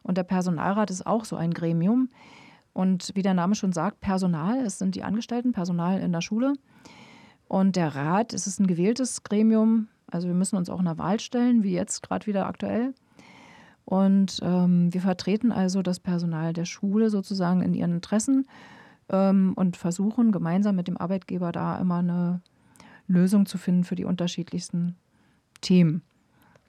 [0.04, 2.10] und der Personalrat ist auch so ein Gremium.
[2.74, 6.54] Und wie der Name schon sagt, Personal, es sind die Angestellten, Personal in der Schule.
[7.50, 11.20] Und der Rat, es ist ein gewähltes Gremium, also wir müssen uns auch einer Wahl
[11.20, 12.94] stellen, wie jetzt gerade wieder aktuell.
[13.86, 18.48] Und ähm, wir vertreten also das Personal der Schule sozusagen in ihren Interessen
[19.10, 22.42] ähm, und versuchen gemeinsam mit dem Arbeitgeber da immer eine
[23.08, 24.96] Lösung zu finden für die unterschiedlichsten
[25.62, 26.02] Themen.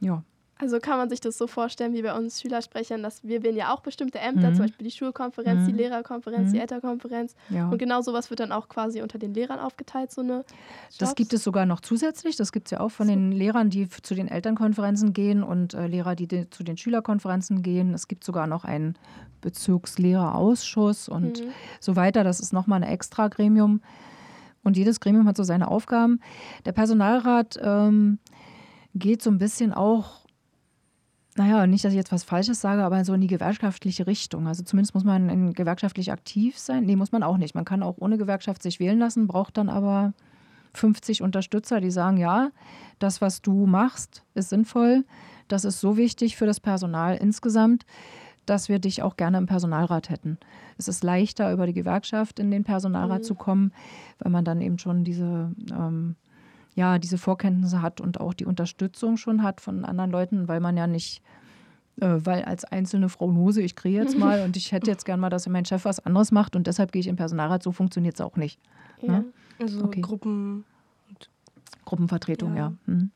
[0.01, 0.25] Ja.
[0.63, 3.75] Also kann man sich das so vorstellen wie bei uns Schülersprechern, dass wir wählen ja
[3.75, 4.55] auch bestimmte Ämter, Mhm.
[4.55, 5.79] zum Beispiel die Schulkonferenz, die Mhm.
[5.79, 6.63] Lehrerkonferenz, die Mhm.
[6.63, 7.35] Elternkonferenz.
[7.51, 7.69] ja.
[7.69, 10.45] Und genau sowas wird dann auch quasi unter den Lehrern aufgeteilt, so eine
[10.91, 11.15] Das Jobs.
[11.17, 12.37] gibt es sogar noch zusätzlich.
[12.37, 13.13] Das gibt es ja auch von So.
[13.13, 17.63] den Lehrern, die zu den Elternkonferenzen gehen und äh, Lehrer, die de zu den Schülerkonferenzen
[17.63, 17.93] gehen.
[17.93, 18.95] Es gibt sogar noch einen
[19.41, 21.49] Bezirkslehrerausschuss und Mhm.
[21.81, 22.25] so weiter.
[22.25, 23.81] Das ist nochmal ein extra Gremium.
[24.65, 26.21] Und jedes Gremium hat so seine Aufgaben.
[26.65, 28.19] Der Personalrat ähm,
[28.95, 30.22] geht so ein bisschen auch,
[31.37, 34.47] naja, nicht, dass ich jetzt was Falsches sage, aber so in die gewerkschaftliche Richtung.
[34.47, 36.85] Also zumindest muss man in gewerkschaftlich aktiv sein.
[36.85, 37.55] Nee, muss man auch nicht.
[37.55, 40.13] Man kann auch ohne Gewerkschaft sich wählen lassen, braucht dann aber
[40.75, 42.51] 50 Unterstützer, die sagen, ja,
[42.99, 45.05] das, was du machst, ist sinnvoll.
[45.49, 47.87] Das ist so wichtig für das Personal insgesamt,
[48.47, 50.39] dass wir dich auch gerne im Personalrat hätten.
[50.77, 53.25] Es ist leichter, über die Gewerkschaft in den Personalrat mhm.
[53.25, 53.73] zu kommen,
[54.19, 56.17] weil man dann eben schon diese, ähm,
[56.75, 60.77] ja, diese Vorkenntnisse hat und auch die Unterstützung schon hat von anderen Leuten, weil man
[60.77, 61.23] ja nicht,
[62.01, 65.21] äh, weil als einzelne Frau Nose, ich kriege jetzt mal und ich hätte jetzt gern
[65.21, 68.15] mal, dass mein Chef was anderes macht und deshalb gehe ich im Personalrat, so funktioniert
[68.15, 68.59] es auch nicht.
[69.01, 69.13] Ja.
[69.13, 69.25] Ne?
[69.61, 70.01] Also okay.
[70.01, 70.65] Gruppen.
[71.85, 72.73] Gruppenvertretung, ja.
[72.87, 72.93] ja.
[72.95, 73.11] Mhm.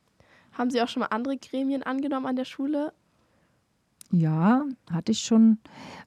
[0.53, 2.93] Haben Sie auch schon mal andere Gremien angenommen an der Schule?
[4.13, 5.59] Ja, hatte ich schon.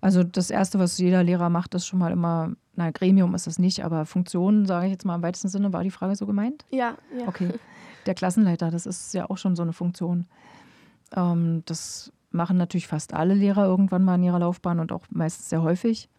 [0.01, 3.59] Also das Erste, was jeder Lehrer macht, ist schon mal immer, na, Gremium ist das
[3.59, 6.65] nicht, aber Funktionen, sage ich jetzt mal im weitesten Sinne, war die Frage so gemeint?
[6.69, 7.27] Ja, ja.
[7.27, 7.51] Okay.
[8.05, 10.25] Der Klassenleiter, das ist ja auch schon so eine Funktion.
[11.15, 15.49] Ähm, das machen natürlich fast alle Lehrer irgendwann mal in ihrer Laufbahn und auch meistens
[15.49, 16.09] sehr häufig.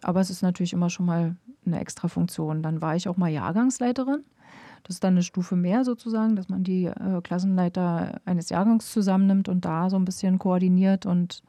[0.00, 2.62] Aber es ist natürlich immer schon mal eine extra Funktion.
[2.62, 4.24] Dann war ich auch mal Jahrgangsleiterin.
[4.84, 9.48] Das ist dann eine Stufe mehr sozusagen, dass man die äh, Klassenleiter eines Jahrgangs zusammennimmt
[9.48, 11.42] und da so ein bisschen koordiniert und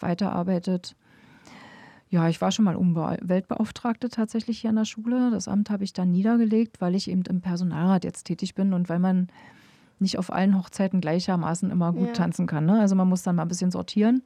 [0.00, 0.96] weiterarbeitet.
[2.10, 5.30] Ja, ich war schon mal Umweltbeauftragte tatsächlich hier an der Schule.
[5.30, 8.88] Das Amt habe ich dann niedergelegt, weil ich eben im Personalrat jetzt tätig bin und
[8.88, 9.28] weil man
[9.98, 12.12] nicht auf allen Hochzeiten gleichermaßen immer gut ja.
[12.14, 12.66] tanzen kann.
[12.66, 12.80] Ne?
[12.80, 14.22] Also man muss dann mal ein bisschen sortieren,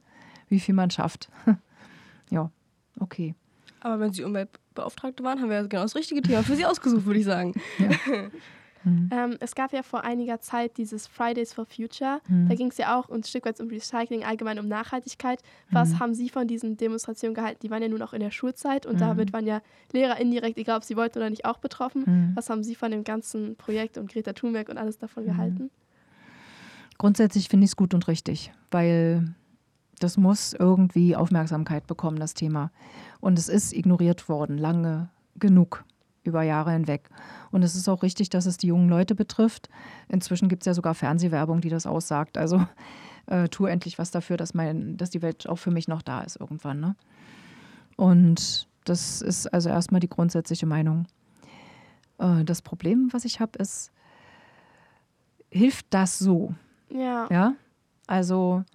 [0.47, 1.29] wie viel man schafft.
[2.29, 2.49] ja,
[2.99, 3.35] okay.
[3.83, 7.05] Aber wenn Sie Umweltbeauftragte waren, haben wir ja genau das richtige Thema für Sie ausgesucht,
[7.05, 7.53] würde ich sagen.
[7.77, 7.89] Ja.
[8.85, 9.09] Mhm.
[9.11, 12.19] Ähm, es gab ja vor einiger Zeit dieses Fridays for Future.
[12.27, 12.49] Mhm.
[12.49, 15.41] Da ging es ja auch ein Stück weit um Recycling, allgemein um Nachhaltigkeit.
[15.71, 15.99] Was mhm.
[15.99, 17.59] haben Sie von diesen Demonstrationen gehalten?
[17.63, 19.33] Die waren ja nur noch in der Schulzeit und damit mhm.
[19.33, 19.61] waren ja
[19.93, 22.03] Lehrer indirekt, egal ob sie wollten oder nicht, auch betroffen.
[22.05, 22.31] Mhm.
[22.35, 25.69] Was haben Sie von dem ganzen Projekt und Greta Thunberg und alles davon gehalten?
[26.97, 29.33] Grundsätzlich finde ich es gut und richtig, weil
[29.99, 32.71] das muss irgendwie Aufmerksamkeit bekommen, das Thema.
[33.23, 35.07] Und es ist ignoriert worden, lange
[35.39, 35.85] genug,
[36.23, 37.09] über Jahre hinweg.
[37.51, 39.69] Und es ist auch richtig, dass es die jungen Leute betrifft.
[40.09, 42.37] Inzwischen gibt es ja sogar Fernsehwerbung, die das aussagt.
[42.37, 42.67] Also
[43.27, 46.19] äh, tu endlich was dafür, dass, mein, dass die Welt auch für mich noch da
[46.19, 46.81] ist irgendwann.
[46.81, 46.95] Ne?
[47.95, 51.07] Und das ist also erstmal die grundsätzliche Meinung.
[52.17, 53.93] Äh, das Problem, was ich habe, ist,
[55.49, 56.55] hilft das so?
[56.89, 57.27] Ja.
[57.31, 57.53] Ja.
[58.05, 58.65] Also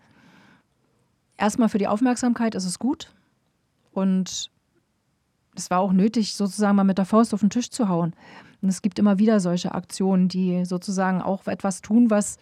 [1.37, 3.13] erstmal für die Aufmerksamkeit ist es gut.
[3.99, 4.53] Und
[5.57, 8.15] es war auch nötig, sozusagen mal mit der Faust auf den Tisch zu hauen.
[8.63, 12.39] Und es gibt immer wieder solche Aktionen, die sozusagen auch etwas tun, was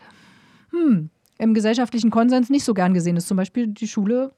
[0.70, 3.26] hm, im gesellschaftlichen Konsens nicht so gern gesehen ist.
[3.26, 4.32] Zum Beispiel die Schule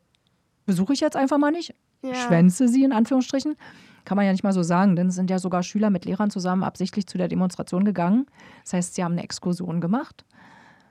[0.65, 1.75] besuche ich jetzt einfach mal nicht.
[2.03, 2.15] Ja.
[2.15, 3.57] Schwänze sie in Anführungsstrichen.
[4.05, 6.31] Kann man ja nicht mal so sagen, denn es sind ja sogar Schüler mit Lehrern
[6.31, 8.27] zusammen absichtlich zu der Demonstration gegangen.
[8.63, 10.25] Das heißt, sie haben eine Exkursion gemacht.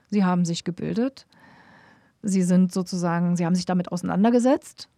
[0.09, 1.25] Sie haben sich gebildet.
[2.21, 4.89] Sie sind sozusagen, sie haben sich damit auseinandergesetzt.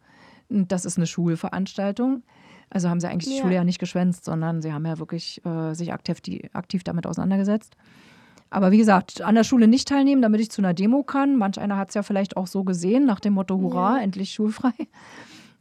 [0.50, 2.24] Das ist eine Schulveranstaltung.
[2.70, 3.42] Also haben sie eigentlich die ja.
[3.42, 7.08] Schule ja nicht geschwänzt, sondern sie haben ja wirklich äh, sich aktiv, die, aktiv damit
[7.08, 7.76] auseinandergesetzt.
[8.52, 11.36] Aber wie gesagt, an der Schule nicht teilnehmen, damit ich zu einer Demo kann.
[11.36, 14.04] Manch einer hat es ja vielleicht auch so gesehen, nach dem Motto, hurra, ja.
[14.04, 14.74] endlich schulfrei.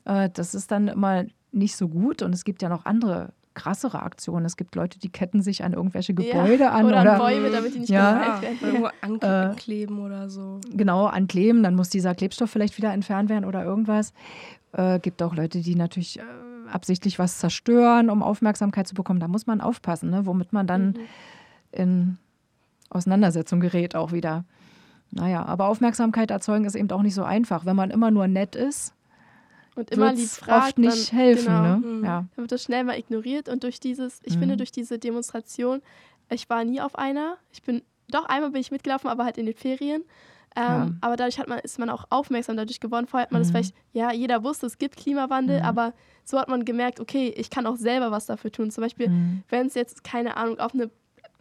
[0.05, 2.23] Äh, das ist dann immer nicht so gut.
[2.23, 4.47] Und es gibt ja noch andere krassere Aktionen.
[4.47, 6.87] Es gibt Leute, die ketten sich an irgendwelche Gebäude ja, an.
[6.87, 8.59] Oder, oder an Bäume, damit die nicht ja, werden.
[8.63, 10.61] Oder irgendwo ankleben äh, oder so.
[10.73, 11.63] Genau, ankleben.
[11.63, 14.13] Dann muss dieser Klebstoff vielleicht wieder entfernt werden oder irgendwas.
[14.73, 16.23] Äh, gibt auch Leute, die natürlich äh,
[16.71, 19.21] absichtlich was zerstören, um Aufmerksamkeit zu bekommen.
[19.21, 20.27] Da muss man aufpassen, ne?
[20.27, 20.99] womit man dann mhm.
[21.73, 22.19] in
[22.91, 24.45] Auseinandersetzung gerät auch wieder.
[25.11, 27.65] Naja, aber Aufmerksamkeit erzeugen ist eben auch nicht so einfach.
[27.65, 28.95] Wenn man immer nur nett ist,
[29.79, 31.47] und immer lieb fragt, oft nicht dann, helfen.
[31.47, 31.77] Genau, ne?
[31.79, 32.05] Mhm.
[32.05, 32.25] Ja.
[32.35, 34.41] Dann wird das schnell mal ignoriert und durch dieses, ich mhm.
[34.41, 35.81] finde, durch diese Demonstration,
[36.31, 37.37] ich war nie auf einer.
[37.53, 40.03] Ich bin, doch einmal bin ich mitgelaufen, aber halt in den Ferien.
[40.59, 40.91] Ähm, ja.
[41.03, 43.07] Aber dadurch hat man, ist man auch aufmerksam dadurch geworden.
[43.07, 43.45] Vorher hat man mhm.
[43.45, 45.65] das vielleicht, ja, jeder wusste, es gibt Klimawandel, mhm.
[45.65, 45.93] aber
[46.25, 48.73] so hat man gemerkt, okay, ich kann auch selber was dafür tun.
[48.73, 49.45] Zum Beispiel, mhm.
[49.49, 50.91] wenn es jetzt, keine Ahnung, auf eine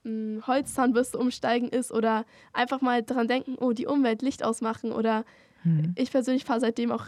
[0.04, 5.26] hm, Holzzahnbürste umsteigen ist oder einfach mal daran denken, oh, die Umwelt Licht ausmachen oder
[5.64, 5.94] mhm.
[5.96, 7.08] ich persönlich fahre seitdem auch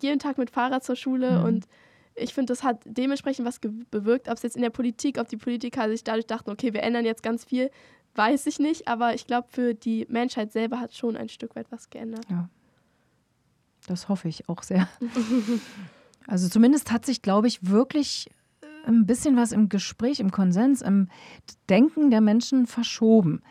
[0.00, 1.44] jeden Tag mit Fahrrad zur Schule mhm.
[1.44, 1.66] und
[2.14, 4.28] ich finde, das hat dementsprechend was bewirkt.
[4.28, 7.06] Ob es jetzt in der Politik, ob die Politiker sich dadurch dachten, okay, wir ändern
[7.06, 7.70] jetzt ganz viel,
[8.14, 8.88] weiß ich nicht.
[8.88, 12.24] Aber ich glaube, für die Menschheit selber hat schon ein Stück weit was geändert.
[12.30, 12.48] Ja.
[13.86, 14.88] Das hoffe ich auch sehr.
[16.26, 20.82] also zumindest hat sich, glaube ich, wirklich äh, ein bisschen was im Gespräch, im Konsens,
[20.82, 21.08] im
[21.68, 23.42] Denken der Menschen verschoben.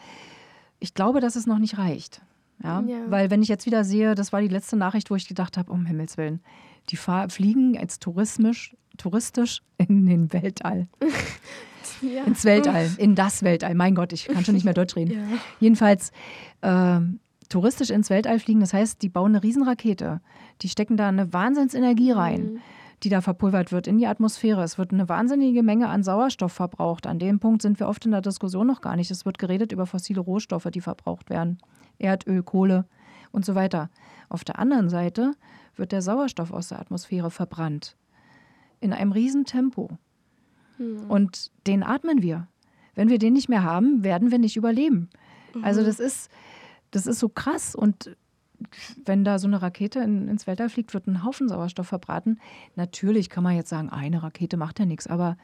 [0.80, 2.22] Ich glaube, dass es noch nicht reicht.
[2.64, 2.82] Ja?
[2.82, 3.00] ja?
[3.10, 5.72] Weil wenn ich jetzt wieder sehe, das war die letzte Nachricht, wo ich gedacht habe,
[5.72, 6.42] um Himmels Willen,
[6.90, 10.88] die fliegen jetzt tourismisch, touristisch in den Weltall.
[12.02, 12.24] Ja.
[12.24, 13.76] ins Weltall, in das Weltall.
[13.76, 15.12] Mein Gott, ich kann schon nicht mehr Deutsch reden.
[15.32, 15.38] Ja.
[15.60, 16.12] Jedenfalls
[16.62, 17.00] äh,
[17.50, 20.22] touristisch ins Weltall fliegen, das heißt, die bauen eine Riesenrakete.
[20.62, 22.60] Die stecken da eine Wahnsinnsenergie rein, Mhm.
[23.04, 24.64] die da verpulvert wird in die Atmosphäre.
[24.64, 27.08] Es wird eine wahnsinnige Menge an Sauerstoff verbraucht.
[27.08, 29.12] An dem Punkt sind wir oft in der Diskussion noch gar nicht.
[29.12, 31.58] Es wird geredet über fossile Rohstoffe, die verbraucht werden.
[32.00, 32.86] Erdöl, Kohle
[33.32, 33.90] und so weiter.
[34.30, 35.34] Auf der anderen Seite
[35.76, 37.96] wird der Sauerstoff aus der Atmosphäre verbrannt.
[38.80, 39.90] In einem Riesentempo.
[40.82, 41.10] Mhm.
[41.10, 42.48] Und den atmen wir.
[42.96, 45.10] Wenn wir den nicht mehr haben, werden wir nicht überleben.
[45.62, 46.30] Also das ist,
[46.92, 47.74] das ist so krass.
[47.76, 48.16] Und
[49.06, 52.40] wenn da so eine Rakete in, ins Weltall fliegt, wird ein Haufen Sauerstoff verbraten.
[52.76, 55.38] Natürlich kann man jetzt sagen, eine Rakete macht ja nichts, aber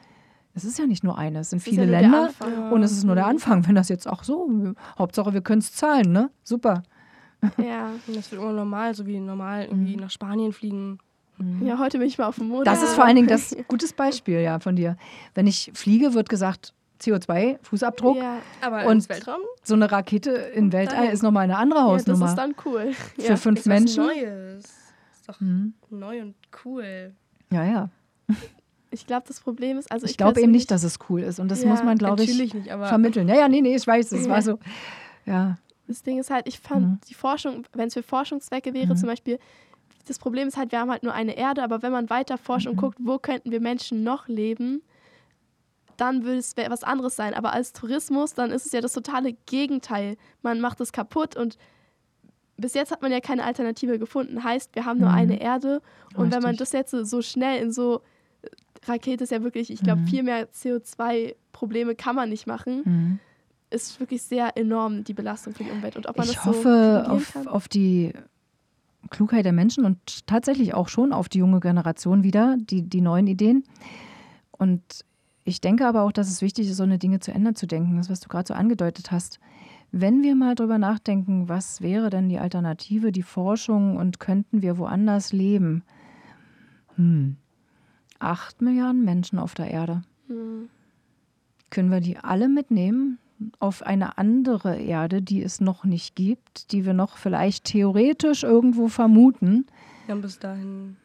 [0.54, 2.30] es ist ja nicht nur eine, es sind ist ja viele der Länder
[2.72, 3.30] und es ist nur der Mhm.
[3.30, 3.66] Anfang.
[3.66, 6.30] Wenn das jetzt auch so, Hauptsache wir können es zahlen, ne?
[6.42, 6.82] Super.
[7.58, 7.90] Ja.
[8.06, 10.98] Und Das wird immer normal, so wie normal irgendwie nach Spanien fliegen.
[11.64, 12.66] Ja, heute bin ich mal auf dem Mond.
[12.66, 14.96] Das ist vor allen Dingen das gutes Beispiel ja von dir.
[15.34, 18.16] Wenn ich fliege, wird gesagt, CO2-Fußabdruck.
[18.16, 19.40] Ja, Aber Und- Weltraum?
[19.62, 22.26] So eine Rakete im Weltall ist nochmal eine andere ja, das Hausnummer.
[22.26, 22.92] ist dann cool.
[23.18, 23.36] Für Ja.
[23.36, 24.04] fünf Ist was Menschen.
[24.06, 24.64] Neues.
[24.64, 25.74] Ist doch Mhm.
[25.90, 27.12] neu und cool.
[27.52, 27.88] Ja, ja.
[28.90, 31.38] Ich glaube, das Problem ist, also ich, Ich glaube eben nicht, dass es cool ist.
[31.38, 33.28] Und das Ja, muss man, glaube ich, Natürlich nicht, aber vermitteln.
[33.28, 34.30] Ja, ja, nee, nee, ich weiß, es Ja.
[34.32, 34.58] war so.
[35.26, 35.58] Ja.
[35.86, 36.98] Das Ding ist halt, ich fand Mhm.
[37.08, 38.96] die Forschung, wenn es für Forschungszwecke wäre, Mhm.
[38.96, 39.38] zum Beispiel,
[40.08, 42.66] das Problem ist halt, wir haben halt nur eine Erde, aber wenn man weiter forscht
[42.66, 42.72] Mhm.
[42.72, 44.82] und guckt, wo könnten wir Menschen noch leben,
[45.96, 47.34] dann würde es was anderes sein.
[47.34, 50.16] Aber als Tourismus, dann ist es ja das totale Gegenteil.
[50.42, 51.58] Man macht es kaputt und
[52.56, 54.42] bis jetzt hat man ja keine Alternative gefunden.
[54.42, 55.14] Heißt, wir haben nur Mhm.
[55.14, 55.80] eine Erde
[56.14, 56.58] und wenn man Richtig.
[56.58, 58.00] das jetzt so schnell in so
[58.86, 60.06] Rakete ist ja wirklich, ich glaube, Mhm.
[60.06, 62.82] viel mehr CO2-Probleme kann man nicht machen.
[62.84, 63.18] Mhm.
[63.70, 65.96] Ist wirklich sehr enorm, die Belastung für die Umwelt.
[65.96, 68.12] Und ob man Ich das so hoffe regulieren auf, auf die
[69.10, 73.26] Klugheit der Menschen und tatsächlich auch schon auf die junge Generation wieder, die, die neuen
[73.26, 73.64] Ideen.
[74.50, 74.82] Und
[75.44, 77.96] ich denke aber auch, dass es wichtig ist, so eine Dinge zu Ende zu denken,
[77.96, 79.40] das, was du gerade so angedeutet hast.
[79.90, 84.76] Wenn wir mal drüber nachdenken, was wäre denn die Alternative, die Forschung und könnten wir
[84.76, 85.82] woanders leben?
[86.96, 87.36] Hm.
[88.18, 90.02] Acht Milliarden Menschen auf der Erde.
[90.26, 90.68] Hm.
[91.70, 93.18] Können wir die alle mitnehmen
[93.60, 98.88] auf eine andere Erde, die es noch nicht gibt, die wir noch vielleicht theoretisch irgendwo
[98.88, 99.66] vermuten?
[100.08, 100.96] ja, bis dahin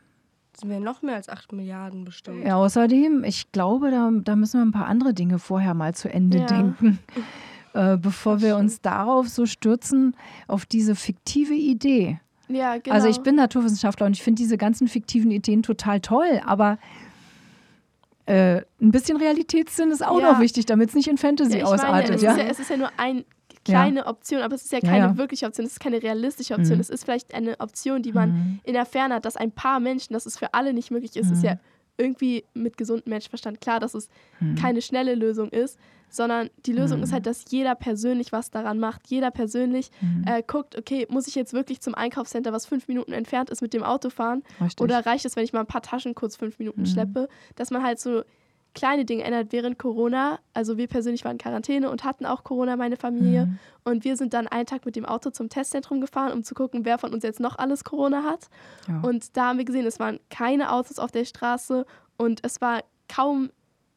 [0.55, 2.45] sind wir noch mehr als 8 Milliarden bestimmt.
[2.45, 6.13] Ja, außerdem, ich glaube, da, da müssen wir ein paar andere Dinge vorher mal zu
[6.13, 6.45] Ende Ja.
[6.45, 6.99] denken,
[7.73, 10.15] äh, bevor wir uns darauf so stürzen,
[10.47, 12.19] auf diese fiktive Idee.
[12.49, 12.95] Ja, genau.
[12.95, 16.77] Also ich bin Naturwissenschaftler und ich finde diese ganzen fiktiven Ideen total toll, aber
[18.25, 20.33] äh, ein bisschen Realitätssinn ist auch Ja.
[20.33, 22.15] noch wichtig, damit es nicht in Fantasy ja, ich meine, ausartet.
[22.15, 22.31] es, ja?
[22.31, 23.25] Ist ja, es ist ja nur eine
[23.65, 26.75] kleine Option, aber es ist ja keine wirkliche Option, es ist keine realistische Option.
[26.75, 26.81] Mhm.
[26.81, 28.59] Es ist vielleicht eine Option, die man Mhm.
[28.63, 31.31] in der Ferne hat, dass ein paar Menschen, dass es für alle nicht möglich ist,
[31.31, 31.45] ist Mhm.
[31.45, 31.55] ja
[31.97, 34.55] irgendwie mit gesundem Menschenverstand klar, dass es Mhm.
[34.55, 35.77] keine schnelle Lösung ist,
[36.09, 37.03] sondern die Lösung Mhm.
[37.03, 39.07] ist halt, dass jeder persönlich was daran macht.
[39.07, 40.23] Jeder persönlich Mhm.
[40.27, 43.73] äh, guckt, okay, muss ich jetzt wirklich zum Einkaufscenter, was fünf Minuten entfernt ist, mit
[43.73, 44.43] dem Auto fahren?
[44.61, 44.81] Richtig.
[44.83, 46.85] Oder reicht es, wenn ich mal ein paar Taschen kurz fünf Minuten Mhm.
[46.87, 47.29] schleppe?
[47.55, 48.23] Dass man halt so
[48.73, 50.39] kleine Dinge ändert während Corona.
[50.53, 53.45] Also wir persönlich waren in Quarantäne und hatten auch Corona, meine Familie.
[53.45, 53.59] Mhm.
[53.83, 56.85] Und wir sind dann einen Tag mit dem Auto zum Testzentrum gefahren, um zu gucken,
[56.85, 58.49] wer von uns jetzt noch alles Corona hat.
[58.87, 59.01] Ja.
[59.01, 61.85] Und da haben wir gesehen, es waren keine Autos auf der Straße
[62.17, 63.51] und es war kaum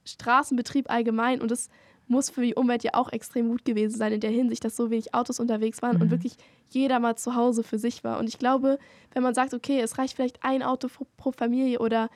[0.04, 1.40] Straßenbetrieb allgemein.
[1.40, 1.68] Und es
[2.08, 4.90] muss für die Umwelt ja auch extrem gut gewesen sein in der Hinsicht, dass so
[4.90, 6.10] wenig Autos unterwegs waren und Mhm.
[6.12, 6.36] wirklich
[6.68, 8.18] jeder mal zu Hause für sich war.
[8.18, 8.78] Und ich glaube,
[9.12, 12.08] wenn man sagt, okay, es reicht vielleicht ein Auto pro Familie oder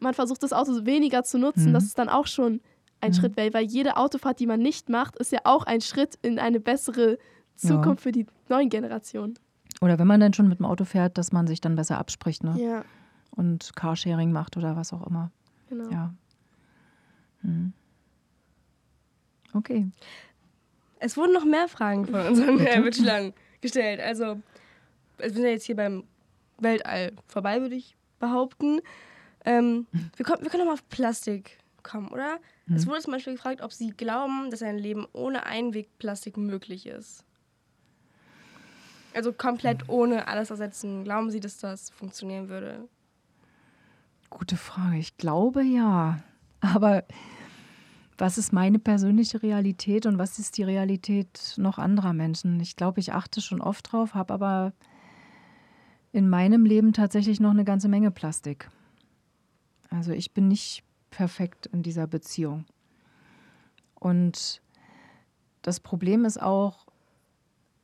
[0.00, 1.74] man versucht das Auto weniger zu nutzen, Mhm.
[1.74, 2.60] das ist dann auch schon
[3.00, 3.14] ein Mhm.
[3.14, 6.38] Schritt, weil, weil jede Autofahrt, die man nicht macht, ist ja auch ein Schritt in
[6.38, 7.18] eine bessere
[7.56, 9.38] Zukunft für die neuen Generationen.
[9.80, 12.42] Oder wenn man dann schon mit dem Auto fährt, dass man sich dann besser abspricht
[12.44, 12.54] ne?
[12.58, 12.84] Ja,
[13.32, 15.30] und Carsharing macht oder was auch immer.
[15.68, 15.90] genau.
[15.90, 16.14] Ja.
[17.42, 17.72] Hm.
[19.52, 19.88] Okay.
[20.98, 24.00] Es wurden noch mehr Fragen von unseren äh, Mitschülern gestellt.
[24.00, 24.40] Also,
[25.18, 26.04] wir sind ja jetzt hier beim
[26.58, 28.80] Weltall vorbei, würde ich behaupten.
[29.44, 32.38] Ähm, wir, kommen, wir können noch mal auf Plastik kommen, oder?
[32.74, 32.90] Es Mhm.
[32.90, 37.24] wurde zum Beispiel gefragt, ob Sie glauben, dass ein Leben ohne Einwegplastik möglich ist.
[39.14, 41.04] Also komplett ohne alles ersetzen.
[41.04, 42.88] Glauben Sie, dass das funktionieren würde?
[44.30, 44.96] Gute Frage.
[44.98, 46.20] Ich glaube ja.
[46.60, 47.04] Aber
[48.16, 52.58] was ist meine persönliche Realität und was ist die Realität noch anderer Menschen?
[52.60, 54.72] Ich glaube, ich achte schon oft drauf, habe aber
[56.12, 58.68] in meinem Leben tatsächlich noch eine ganze Menge Plastik.
[59.94, 62.64] Also ich bin nicht perfekt in dieser Beziehung.
[63.94, 64.60] Und
[65.62, 66.86] das Problem ist auch,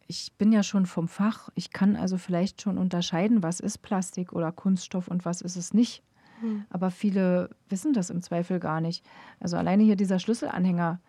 [0.09, 1.51] ich bin ja schon vom Fach.
[1.55, 5.73] Ich kann also vielleicht schon unterscheiden, was ist Plastik oder Kunststoff und was ist es
[5.73, 6.03] nicht.
[6.43, 6.65] Mhm.
[6.69, 9.05] Aber viele wissen das im Zweifel gar nicht.
[9.39, 11.01] Also alleine hier dieser Schlüsselanhänger,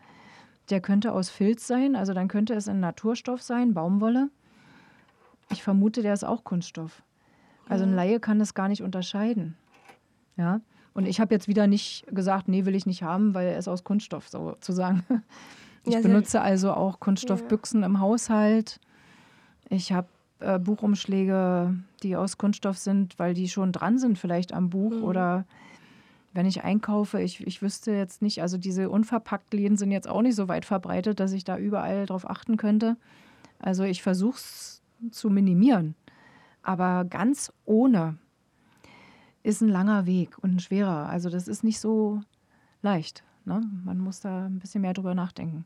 [0.69, 4.29] der könnte aus Filz sein, also dann könnte es ein Naturstoff sein, Baumwolle.
[5.49, 7.01] Ich vermute, der ist auch Kunststoff.
[7.67, 9.57] Also ein Laie kann das gar nicht unterscheiden.
[10.37, 10.61] Ja.
[10.93, 13.67] Und ich habe jetzt wieder nicht gesagt, nee, will ich nicht haben, weil er ist
[13.67, 15.03] aus Kunststoff sozusagen.
[15.83, 17.87] Ich ja, benutze also auch Kunststoffbüchsen ja.
[17.87, 18.79] im Haushalt.
[19.67, 20.07] Ich habe
[20.39, 25.03] äh, Buchumschläge, die aus Kunststoff sind, weil die schon dran sind vielleicht am Buch mhm.
[25.03, 25.45] oder
[26.33, 30.21] wenn ich einkaufe, ich, ich wüsste jetzt nicht, also diese unverpackt Läden sind jetzt auch
[30.21, 32.95] nicht so weit verbreitet, dass ich da überall drauf achten könnte.
[33.59, 35.95] Also ich versuche es zu minimieren.
[36.63, 38.17] Aber ganz ohne
[39.43, 41.09] ist ein langer Weg und ein schwerer.
[41.09, 42.21] Also das ist nicht so
[42.81, 43.23] leicht.
[43.45, 43.61] Ne?
[43.83, 45.65] Man muss da ein bisschen mehr drüber nachdenken.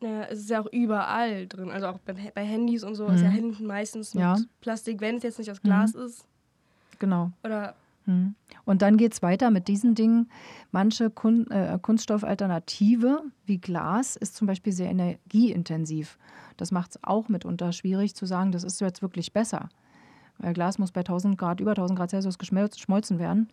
[0.00, 1.70] Ja, es ist ja auch überall drin.
[1.70, 3.14] Also auch bei, bei Handys und so mhm.
[3.14, 4.36] ist ja hinten meistens mit ja.
[4.60, 6.02] Plastik, wenn es jetzt nicht aus Glas mhm.
[6.02, 6.24] ist.
[6.98, 7.32] Genau.
[7.44, 7.74] Oder
[8.06, 8.34] mhm.
[8.64, 10.30] und dann geht es weiter mit diesen Dingen.
[10.70, 16.18] Manche Kun äh, Kunststoffalternative wie Glas ist zum Beispiel sehr energieintensiv.
[16.56, 19.68] Das macht es auch mitunter schwierig zu sagen, das ist jetzt wirklich besser.
[20.38, 23.48] Weil Glas muss bei 1000 Grad, über 1000 Grad Celsius geschmolzen werden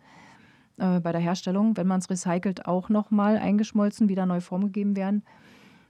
[0.77, 1.77] äh, bei der Herstellung.
[1.77, 5.23] Wenn man es recycelt, auch nochmal eingeschmolzen, wieder neu formgegeben werden.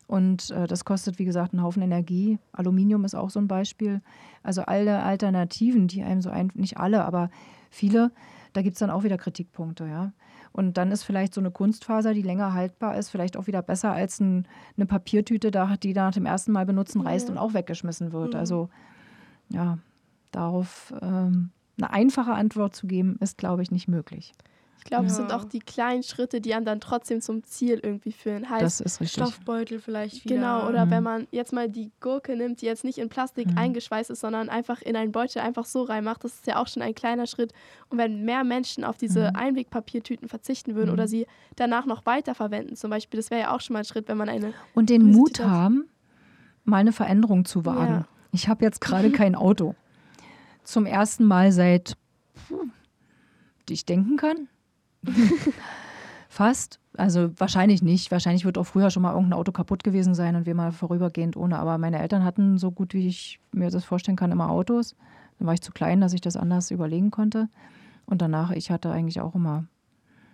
[0.08, 2.38] Und äh, das kostet, wie gesagt, einen Haufen Energie.
[2.51, 4.01] Aluminium ist auch so ein Beispiel.
[4.43, 7.29] Also alle Alternativen, die einem so ein, nicht alle, aber
[7.71, 8.12] viele,
[8.53, 10.13] da gibt es dann auch wieder Kritikpunkte, ja.
[10.51, 13.91] Und dann ist vielleicht so eine Kunstfaser, die länger haltbar ist, vielleicht auch wieder besser
[13.91, 17.34] als ein, eine Papiertüte, die nach dem ersten Mal benutzen reißt ja.
[17.34, 18.36] und auch weggeschmissen wird.
[18.36, 18.39] Mhm.
[18.39, 18.69] Also
[19.49, 19.79] ja,
[20.36, 24.34] darauf ähm, eine einfache Antwort zu geben, ist, glaube ich, nicht möglich.
[24.78, 25.10] Ich glaube, ja.
[25.10, 28.48] es sind auch die kleinen Schritte, die einen dann trotzdem zum Ziel irgendwie führen.
[28.48, 29.24] Heißt, das ist richtig.
[29.24, 30.36] Stoffbeutel vielleicht wieder.
[30.36, 30.91] Genau, oder mhm.
[30.91, 33.58] wenn man jetzt mal die Gurke nimmt, die jetzt nicht in Plastik mhm.
[33.58, 36.84] eingeschweißt ist, sondern einfach in einen Beutel einfach so reinmacht, das ist ja auch schon
[36.84, 37.52] ein kleiner Schritt.
[37.89, 39.36] Und wenn mehr Menschen auf diese mhm.
[39.36, 41.10] Einwegpapiertüten verzichten würden oder mhm.
[41.10, 44.17] sie danach noch weiterverwenden, zum Beispiel, das wäre ja auch schon mal ein Schritt, wenn
[44.17, 44.54] man eine...
[44.76, 45.86] Und den Mut haben,
[46.63, 47.93] mal eine Veränderung zu wagen.
[47.93, 48.08] Ja.
[48.32, 49.74] Ich habe jetzt gerade kein Auto.
[50.65, 51.95] Zum ersten Mal seit,
[53.69, 54.47] die ich denken kann,
[56.30, 56.80] Fast.
[56.97, 58.12] Also wahrscheinlich nicht.
[58.12, 61.38] Wahrscheinlich wird auch früher schon mal irgendein Auto kaputt gewesen sein und wir mal vorübergehend
[61.38, 61.58] ohne.
[61.60, 64.95] Aber meine Eltern hatten so gut, wie ich mir das vorstellen kann, immer Autos.
[65.39, 67.49] Dann war ich zu klein, dass ich das anders überlegen konnte.
[68.06, 69.65] Und danach, ich hatte eigentlich auch immer,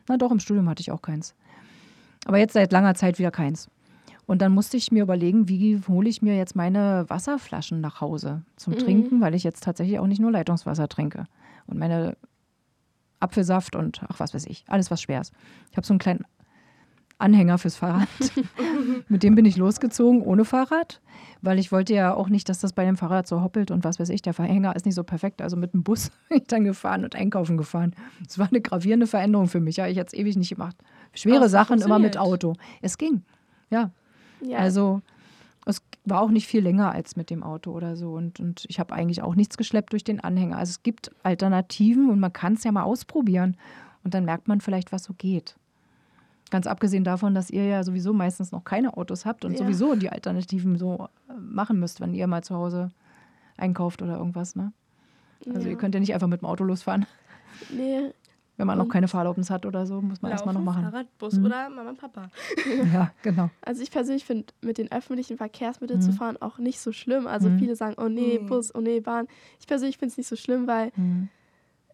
[0.08, 1.36] na doch, im Studium hatte ich auch keins.
[2.26, 3.70] Aber jetzt seit langer Zeit wieder keins.
[4.32, 8.44] Und dann musste ich mir überlegen, wie hole ich mir jetzt meine Wasserflaschen nach Hause
[8.56, 8.78] zum mhm.
[8.78, 11.26] Trinken, weil ich jetzt tatsächlich auch nicht nur Leitungswasser trinke.
[11.68, 12.16] Und meine
[13.20, 15.34] Apfelsaft und ach was weiß ich, alles was schwer ist.
[15.70, 16.24] Ich habe so einen kleinen
[17.18, 18.08] Anhänger fürs Fahrrad.
[19.10, 21.02] Mit dem bin ich losgezogen ohne Fahrrad,
[21.42, 24.00] weil ich wollte ja auch nicht, dass das bei dem Fahrrad so hoppelt und was
[24.00, 24.22] weiß ich.
[24.22, 25.42] Der Verhänger ist nicht so perfekt.
[25.42, 27.94] Also mit dem Bus bin ich dann gefahren und einkaufen gefahren.
[28.24, 29.76] Das war eine gravierende Veränderung für mich.
[29.76, 30.78] Ja, ich hatte es ewig nicht gemacht.
[31.16, 32.54] Schwere Sachen immer mit Auto.
[32.82, 33.24] Es ging.
[33.70, 33.92] Ja.
[34.42, 34.58] Ja.
[34.58, 35.02] Also
[35.66, 38.14] es war auch nicht viel länger als mit dem Auto oder so.
[38.14, 40.58] Und, und ich habe eigentlich auch nichts geschleppt durch den Anhänger.
[40.58, 43.58] Also es gibt Alternativen und man kann es ja mal ausprobieren.
[44.04, 45.56] Und dann merkt man vielleicht, was so geht.
[46.50, 49.60] Ganz abgesehen davon, dass ihr ja sowieso meistens noch keine Autos habt und ja.
[49.60, 52.92] sowieso die Alternativen so äh, machen müsst, wenn ihr mal zu Hause
[53.58, 54.56] einkauft oder irgendwas.
[54.56, 54.74] Ne?
[55.48, 55.70] Also ja.
[55.70, 57.06] ihr könnt ja nicht einfach mit dem Auto losfahren.
[57.70, 58.12] Nee,
[58.62, 60.84] wenn man noch keine Fahrerlaubnis hat oder so, muss man erstmal noch machen.
[60.84, 61.46] Fahrrad, Bus mhm.
[61.46, 62.30] oder Mama und Papa.
[62.94, 63.50] ja, genau.
[63.60, 66.04] Also ich persönlich finde mit den öffentlichen Verkehrsmitteln mhm.
[66.04, 67.26] zu fahren auch nicht so schlimm.
[67.26, 67.58] Also mhm.
[67.58, 68.46] viele sagen, oh nee, mhm.
[68.46, 69.28] Bus, oh nee, Bahn.
[69.60, 71.30] Ich persönlich finde es nicht so schlimm, weil mhm.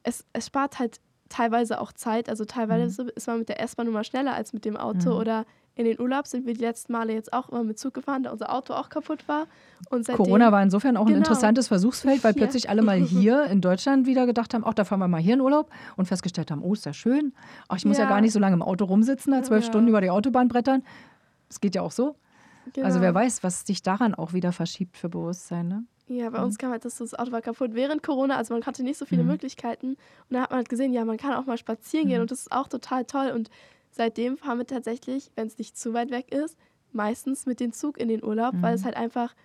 [0.03, 0.99] es, es spart halt
[1.30, 2.27] teilweise auch Zeit.
[2.27, 3.12] Also teilweise mhm.
[3.15, 5.45] ist man mit der S-Bahn immer schneller als mit dem Auto oder
[5.77, 8.31] in den Urlaub sind wir die letzten Male jetzt auch immer mit Zug gefahren, da
[8.31, 9.45] unser Auto auch kaputt war.
[9.91, 11.17] Und seitdem, Corona war insofern auch genau.
[11.17, 12.71] ein interessantes Versuchsfeld, weil plötzlich ja.
[12.71, 15.41] alle mal hier in Deutschland wieder gedacht haben, ach, da fahren wir mal hier in
[15.41, 17.31] Urlaub und festgestellt haben, oh, ist ja schön.
[17.67, 19.69] Ach, ich muss ja, ja gar nicht so lange im Auto rumsitzen, da zwölf ja.
[19.69, 20.81] Stunden über die Autobahn brettern.
[21.47, 22.15] Das geht ja auch so.
[22.73, 22.85] Genau.
[22.85, 25.84] Also wer weiß, was sich daran auch wieder verschiebt für Bewusstsein, ne?
[26.09, 26.45] Ja, bei mhm.
[26.45, 29.05] uns kam halt das, das Auto war kaputt während Corona, also man hatte nicht so
[29.05, 29.30] viele mhm.
[29.30, 29.89] Möglichkeiten.
[29.89, 29.97] Und
[30.30, 32.11] da hat man halt gesehen, ja, man kann auch mal spazieren mhm.
[32.11, 33.32] gehen und das ist auch total toll.
[33.36, 33.49] Und
[33.98, 36.58] seitdem fahren wir tatsächlich, wenn es nicht zu weit weg ist,
[36.91, 38.62] meistens mit dem Zug in den Urlaub, mhm.
[38.62, 38.86] weil es mhm.
[38.86, 39.36] halt einfach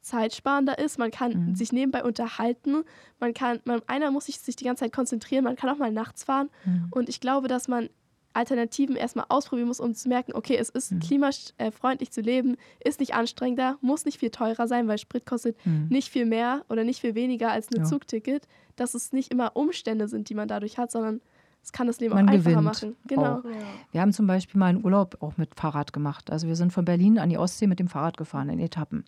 [0.00, 0.98] zeitsparender ist.
[0.98, 1.54] Man kann mhm.
[1.56, 2.84] sich nebenbei unterhalten.
[3.18, 5.44] Man kann, man, einer muss sich, sich die ganze Zeit konzentrieren.
[5.44, 6.48] Man kann auch mal nachts fahren.
[6.64, 6.88] Mhm.
[6.92, 7.90] Und ich glaube, dass man
[8.32, 11.00] Alternativen erstmal ausprobieren muss, um zu merken, okay, es ist mhm.
[11.00, 15.88] klimafreundlich zu leben, ist nicht anstrengender, muss nicht viel teurer sein, weil Sprit kostet mhm.
[15.88, 17.84] nicht viel mehr oder nicht viel weniger als ein ja.
[17.84, 18.46] Zugticket.
[18.76, 21.22] Dass es nicht immer Umstände sind, die man dadurch hat, sondern
[21.66, 22.96] es kann das Leben Man auch einfacher gewinnt machen.
[23.08, 23.38] Genau.
[23.38, 23.44] Auch.
[23.90, 26.30] Wir haben zum Beispiel mal einen Urlaub auch mit Fahrrad gemacht.
[26.30, 29.04] Also wir sind von Berlin an die Ostsee mit dem Fahrrad gefahren in Etappen.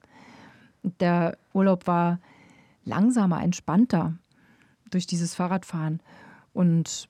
[0.99, 2.19] Der Urlaub war
[2.85, 4.15] langsamer, entspannter
[4.91, 6.01] durch dieses Fahrradfahren.
[6.53, 7.09] Und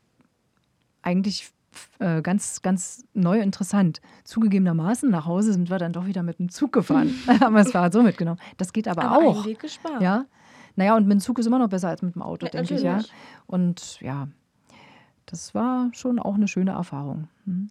[1.00, 1.50] eigentlich
[1.98, 4.02] äh, ganz, ganz neu interessant.
[4.24, 7.14] Zugegebenermaßen, nach Hause sind wir dann doch wieder mit dem Zug gefahren.
[7.40, 8.38] haben wir das Fahrrad so mitgenommen.
[8.58, 9.38] Das geht aber, Aber auch.
[9.38, 10.02] ein Weg gespart.
[10.02, 10.26] Ja.
[10.76, 12.74] Naja, und mit dem Zug ist immer noch besser als mit dem Auto, Ja, denke
[12.74, 13.00] ich, ja.
[13.46, 14.28] Und ja,
[15.30, 17.28] das war schon auch eine schöne Erfahrung.
[17.44, 17.70] Mhm.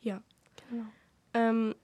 [0.00, 0.20] Ja.
[0.70, 0.84] Genau.
[1.34, 1.74] Ähm,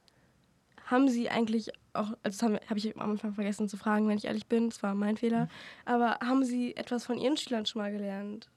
[0.87, 4.17] haben Sie eigentlich auch, also das habe hab ich am Anfang vergessen zu fragen, wenn
[4.19, 5.49] ich ehrlich bin, das war mein Fehler,
[5.85, 8.49] aber haben Sie etwas von Ihren Schülern schon mal gelernt?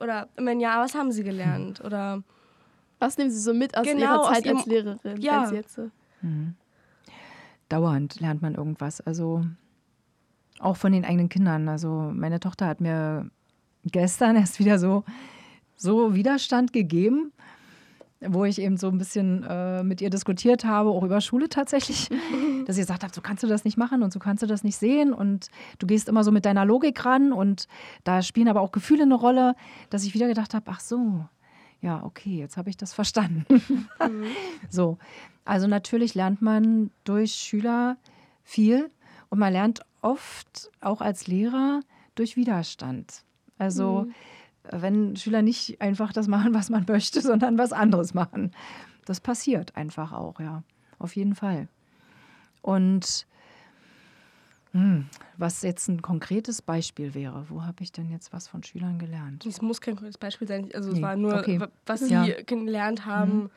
[0.00, 1.80] Oder, wenn ja, was haben Sie gelernt?
[1.82, 2.22] Oder,
[2.98, 5.20] Was nehmen Sie so mit aus Genau, Ihrer aus Zeit Ihrem- als Lehrerin?
[5.20, 5.42] Ja.
[5.42, 5.90] wenn Sie jetzt so
[7.68, 9.00] Dauernd lernt man irgendwas.
[9.00, 9.44] Also
[10.60, 11.68] auch von den eigenen Kindern.
[11.68, 13.30] Also meine Tochter hat mir
[13.92, 15.04] gestern erst wieder so,
[15.76, 17.32] so Widerstand gegeben,
[18.20, 22.08] wo ich eben so ein bisschen äh, mit ihr diskutiert habe, auch über Schule tatsächlich,
[22.66, 24.64] dass sie gesagt hat, so kannst du das nicht machen und so kannst du das
[24.64, 27.68] nicht sehen und du gehst immer so mit deiner Logik ran und
[28.04, 29.54] da spielen aber auch Gefühle eine Rolle,
[29.90, 31.24] dass ich wieder gedacht habe, ach so,
[31.82, 33.44] ja, okay, jetzt habe ich das verstanden.
[34.70, 34.98] so,
[35.44, 37.98] also natürlich lernt man durch Schüler
[38.42, 38.90] viel
[39.28, 41.80] und man lernt oft auch als Lehrer
[42.14, 43.25] durch Widerstand.
[43.58, 44.06] Also
[44.70, 48.50] wenn Schüler nicht einfach das machen, was man möchte, sondern was anderes machen.
[49.04, 50.62] Das passiert einfach auch, ja,
[50.98, 51.68] auf jeden Fall.
[52.62, 53.26] Und
[54.72, 55.06] hm,
[55.38, 59.46] was jetzt ein konkretes Beispiel wäre, wo habe ich denn jetzt was von Schülern gelernt?
[59.46, 61.60] es muss kein konkretes Beispiel sein, also es Nee, war nur, okay.
[61.60, 62.26] wa- was Sie Ja.
[62.44, 63.50] gelernt haben.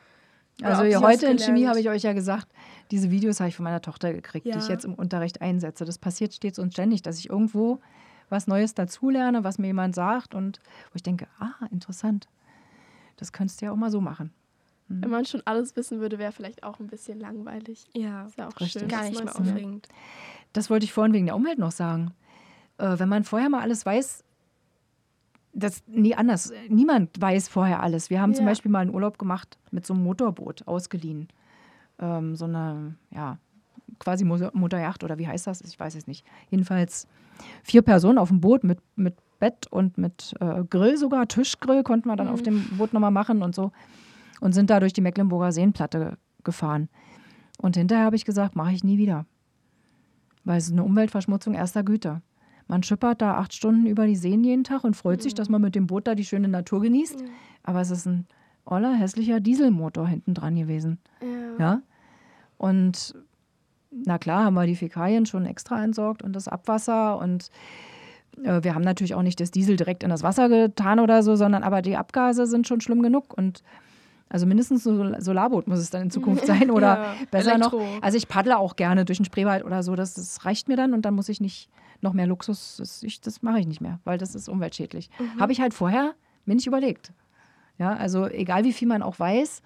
[0.62, 2.46] Also heute in Chemie habe ich euch ja gesagt,
[2.90, 4.58] diese Videos habe ich von meiner Tochter gekriegt, die Ja.
[4.58, 5.84] ich jetzt im Unterricht einsetze.
[5.84, 7.80] Das passiert stets und ständig, dass ich irgendwo
[8.30, 10.60] was Neues dazulerne, was mir jemand sagt und
[10.90, 12.28] wo ich denke, ah, interessant.
[13.16, 14.32] Das könntest du ja auch mal so machen.
[14.92, 17.84] Wenn man schon alles wissen würde, wäre vielleicht auch ein bisschen langweilig.
[17.94, 18.80] Ja, Ist ja auch Richtig.
[18.80, 18.88] schön.
[18.88, 19.28] gar nicht lernen.
[19.50, 19.88] aufregend.
[20.52, 22.12] Das wollte ich vorhin wegen der Umwelt noch sagen.
[22.78, 24.24] Äh, wenn man vorher mal alles weiß,
[25.52, 26.52] das nie anders.
[26.68, 28.10] Niemand weiß vorher alles.
[28.10, 28.50] Wir haben zum Ja.
[28.50, 31.28] Beispiel mal einen Urlaub gemacht mit so einem Motorboot ausgeliehen.
[32.00, 33.38] Ähm, so eine, ja,
[33.98, 35.60] quasi Motorjacht oder wie heißt das?
[35.62, 36.26] Ich weiß es nicht.
[36.50, 37.06] Jedenfalls
[37.62, 42.08] vier Personen auf dem Boot mit, mit Bett und mit äh, Grill sogar, Tischgrill konnten
[42.08, 43.72] wir dann auf dem Boot nochmal machen und so.
[44.40, 46.88] Und sind da durch die Mecklenburger Seenplatte gefahren.
[47.58, 49.26] Und hinterher habe ich gesagt, mache ich nie wieder.
[50.44, 52.22] Weil es ist eine Umweltverschmutzung erster Güte.
[52.68, 55.60] Man schippert da acht Stunden über die Seen jeden Tag und freut sich, dass man
[55.60, 57.22] mit dem Boot da die schöne Natur genießt.
[57.64, 58.26] Aber es ist ein
[58.64, 60.98] oller, hässlicher Dieselmotor hinten dran gewesen.
[61.20, 61.58] Ja.
[61.58, 61.82] Ja?
[62.56, 63.14] Und
[63.90, 67.50] na klar, haben wir die Fäkalien schon extra entsorgt und das Abwasser und
[68.44, 71.36] äh, wir haben natürlich auch nicht das Diesel direkt in das Wasser getan oder so,
[71.36, 73.62] sondern aber die Abgase sind schon schlimm genug und
[74.28, 77.78] also mindestens so ein Solarboot muss es dann in Zukunft sein oder Ja, besser Elektro.
[77.78, 78.02] noch.
[78.02, 80.94] Also ich paddle auch gerne durch den Spreewald oder so, das, das reicht mir dann
[80.94, 81.68] und dann muss ich nicht
[82.00, 85.10] noch mehr Luxus, das, ich, das mache ich nicht mehr, weil das ist umweltschädlich.
[85.38, 86.14] Habe ich halt vorher
[86.46, 87.12] mir nicht überlegt.
[87.76, 89.62] Ja, also egal wie viel man auch weiß,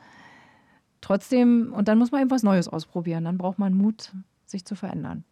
[1.05, 3.25] trotzdem, und dann muss man eben was Neues ausprobieren.
[3.25, 4.13] Dann braucht man Mut,
[4.47, 5.25] sich zu verändern.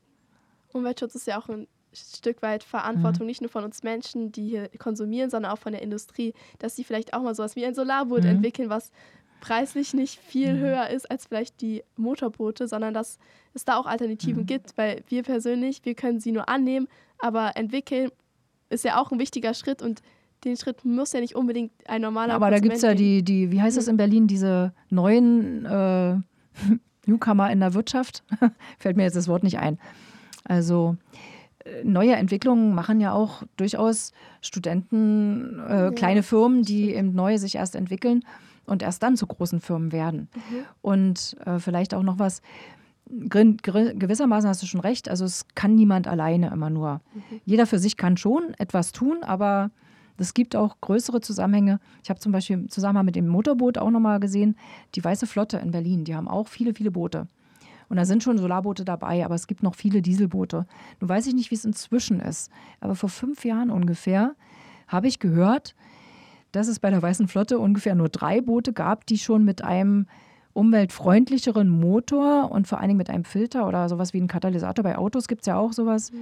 [0.73, 2.69] Umweltschutz ist ja auch ein Stück weit Mhm.
[2.69, 6.77] Verantwortung, nicht nur von uns Menschen, die hier konsumieren, sondern auch von der Industrie, dass
[6.77, 8.31] sie vielleicht auch mal sowas wie ein Solarboot Mhm.
[8.31, 8.91] entwickeln, was
[9.41, 13.19] preislich nicht viel höher ist als vielleicht die Motorboote, sondern dass
[13.55, 14.47] es da auch Alternativen Mhm.
[14.47, 18.11] gibt, weil wir persönlich, wir können sie nur annehmen, aber entwickeln
[18.71, 20.01] ist ja auch ein wichtiger Schritt und
[20.45, 23.51] den Schritt muss ja nicht unbedingt ein normaler Aber da gibt es ja die, die,
[23.51, 26.17] wie heißt es in Berlin, diese neuen äh,
[27.07, 28.25] Newcomer in der Wirtschaft.
[28.79, 29.79] Fällt mir jetzt das Wort nicht ein.
[30.45, 30.97] Also
[31.65, 37.57] äh, neue Entwicklungen machen ja auch durchaus Studenten, äh, kleine Firmen, die eben neu sich
[37.57, 38.25] erst entwickeln
[38.67, 40.29] und erst dann zu großen Firmen werden.
[40.81, 42.43] Und äh, vielleicht auch noch was,
[43.07, 47.01] gewissermaßen hast du schon recht, also es kann niemand alleine immer nur.
[47.45, 49.71] Jeder für sich kann schon etwas tun, aber
[50.23, 51.81] es gibt auch größere Zusammenhänge.
[52.03, 54.57] Ich habe zum Beispiel im Zusammenhang mit dem Motorboot auch nochmal gesehen,
[54.95, 57.27] die Weiße Flotte in Berlin, die haben auch viele, viele Boote.
[57.89, 60.67] Und da sind schon Solarboote dabei, aber es gibt noch viele Dieselboote.
[61.01, 62.51] Nun weiß ich nicht, wie es inzwischen ist,
[62.81, 64.35] aber vor fünf Jahren ungefähr
[64.89, 65.75] habe ich gehört,
[66.53, 70.07] dass es bei der Weißen Flotte ungefähr nur drei Boote gab, die schon mit einem
[70.55, 74.83] umweltfreundlicheren Motor und vor allen Dingen mit einem Filter oder sowas wie ein Katalysator.
[74.83, 76.13] Bei Autos gibt es ja auch sowas.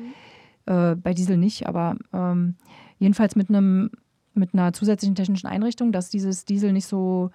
[0.66, 2.54] Äh, bei Diesel nicht, aber ähm,
[3.00, 3.90] jedenfalls mit einem
[4.32, 7.30] mit einer zusätzlichen technischen Einrichtung, dass dieses Diesel nicht so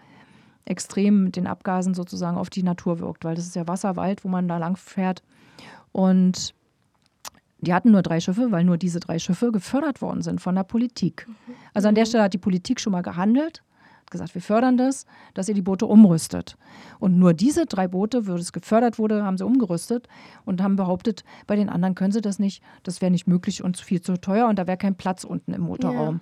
[0.64, 4.24] extrem mit den Abgasen sozusagen auf die Natur wirkt, weil das ist ja Wasser, Wald,
[4.24, 5.22] wo man da lang fährt.
[5.92, 6.56] Und
[7.60, 10.64] die hatten nur drei Schiffe, weil nur diese drei Schiffe gefördert worden sind von der
[10.64, 11.28] Politik.
[11.74, 13.64] Also an der Stelle hat die Politik schon mal gehandelt,
[14.06, 16.58] hat gesagt, wir fördern das, dass ihr die Boote umrüstet.
[17.00, 20.08] Und nur diese drei Boote, wo es gefördert wurde, haben sie umgerüstet
[20.46, 23.78] und haben behauptet, bei den anderen können sie das nicht, das wäre nicht möglich und
[23.78, 26.22] viel zu teuer und da wäre kein Platz unten im Motorraum.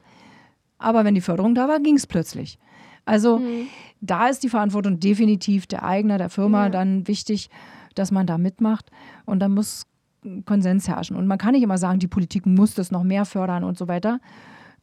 [0.79, 2.59] aber wenn die Förderung da war, ging es plötzlich.
[3.05, 3.67] Also Mhm.
[4.01, 6.69] da ist die Verantwortung definitiv der Eigner, der Firma Ja.
[6.69, 7.49] dann wichtig,
[7.95, 8.89] dass man da mitmacht
[9.25, 9.85] und da muss
[10.45, 11.15] Konsens herrschen.
[11.15, 13.87] Und man kann nicht immer sagen, die Politik muss das noch mehr fördern und so
[13.89, 14.19] weiter.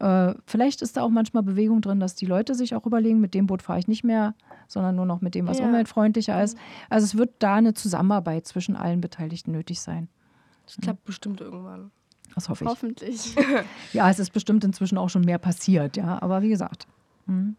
[0.00, 3.34] Äh, vielleicht ist da auch manchmal Bewegung drin, dass die Leute sich auch überlegen, mit
[3.34, 4.34] dem Boot fahre ich nicht mehr,
[4.66, 5.64] sondern nur noch mit dem, was Ja.
[5.64, 5.70] Mhm.
[5.70, 6.56] umweltfreundlicher ist.
[6.88, 10.08] Also es wird da eine Zusammenarbeit zwischen allen Beteiligten nötig sein.
[10.66, 11.90] Das klappt bestimmt irgendwann.
[12.34, 12.70] Das hoffe ich.
[12.70, 13.36] Hoffentlich.
[13.92, 16.22] Ja, es ist bestimmt inzwischen auch schon mehr passiert, ja.
[16.22, 16.86] Aber wie gesagt,
[17.26, 17.56] hm,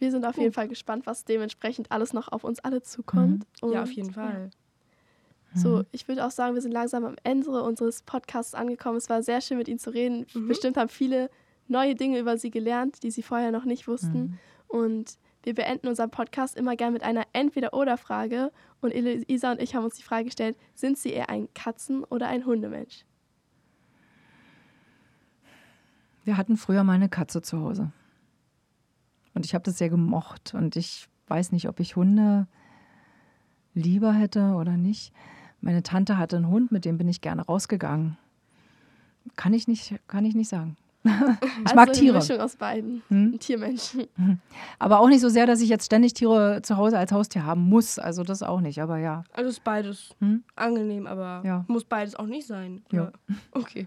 [0.00, 3.46] Wir sind auf jeden Fall gespannt, was dementsprechend alles noch auf uns alle zukommt.
[3.62, 3.70] Mhm.
[3.72, 4.50] Ja, auf jeden Fall.
[5.54, 8.98] So, ich würde auch sagen, wir sind langsam am Ende unseres Podcasts angekommen.
[8.98, 10.26] Es war sehr schön, mit Ihnen zu reden.
[10.34, 10.48] Mhm.
[10.48, 11.30] Bestimmt haben viele
[11.68, 14.38] neue Dinge über Sie gelernt, die Sie vorher noch nicht wussten.
[14.68, 18.52] Und wir beenden unseren Podcast immer gern mit einer Entweder-Oder-Frage.
[18.80, 22.28] Und Elisa und ich haben uns die Frage gestellt, sind Sie eher ein Katzen- oder
[22.28, 23.04] ein Hundemensch?
[26.24, 27.90] Wir hatten früher mal eine Katze zu Hause.
[29.32, 30.52] Und ich habe das sehr gemocht.
[30.52, 32.46] Und ich weiß nicht, ob ich Hunde
[33.74, 35.14] lieber hätte oder nicht.
[35.60, 38.16] Meine Tante hatte einen Hund, mit dem bin ich gerne rausgegangen.
[39.36, 40.76] Kann ich nicht, kann ich nicht sagen.
[41.04, 42.18] ich also mag eine Tiere.
[42.18, 43.02] Mischung aus beiden.
[43.08, 43.32] Hm?
[43.34, 43.96] Ein Tiermensch.
[44.78, 47.62] Aber auch nicht so sehr, dass ich jetzt ständig Tiere zu Hause als Haustier haben
[47.62, 47.98] muss.
[47.98, 48.80] Also das auch nicht.
[48.80, 49.24] Aber ja.
[49.32, 50.42] Also ist beides Hm?
[50.56, 51.64] angenehm, aber Ja.
[51.68, 52.82] muss beides auch nicht sein.
[52.90, 53.12] Ja.
[53.52, 53.86] Okay.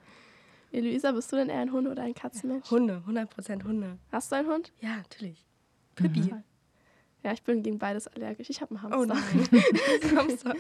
[0.72, 2.72] Eloisa, bist du denn eher ein Hund- oder ein Katzenmensch?
[2.72, 3.98] Hunde, 100% Hunde.
[4.12, 4.72] Hast du einen Hund?
[4.80, 5.46] Ja, natürlich.
[5.96, 6.34] Pippi.
[7.24, 8.50] Ja, ich bin gegen beides allergisch.
[8.50, 9.00] Ich habe einen Hamster.
[9.00, 10.16] Oh nein.
[10.18, 10.54] Hamster.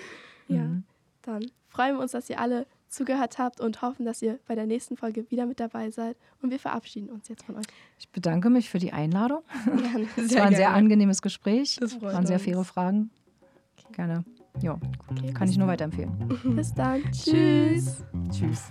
[0.49, 0.83] Ja, Mhm.
[1.23, 4.65] Dann freuen wir uns, dass ihr alle zugehört habt und hoffen, dass ihr bei der
[4.65, 6.17] nächsten Folge wieder mit dabei seid.
[6.41, 7.65] Und wir verabschieden uns jetzt von euch.
[7.97, 9.41] Ich bedanke mich für die Einladung.
[9.65, 10.07] Gerne.
[10.17, 11.77] Es war ein sehr angenehmes Gespräch.
[11.79, 12.43] Das freut waren sehr uns.
[12.43, 13.09] faire Fragen.
[13.93, 14.23] Gerne.
[14.61, 14.77] Ja,
[15.09, 16.11] Okay, kann ich nur weiterempfehlen.
[16.55, 17.01] Bis dann.
[17.11, 18.03] Tschüss.
[18.31, 18.69] Tschüss.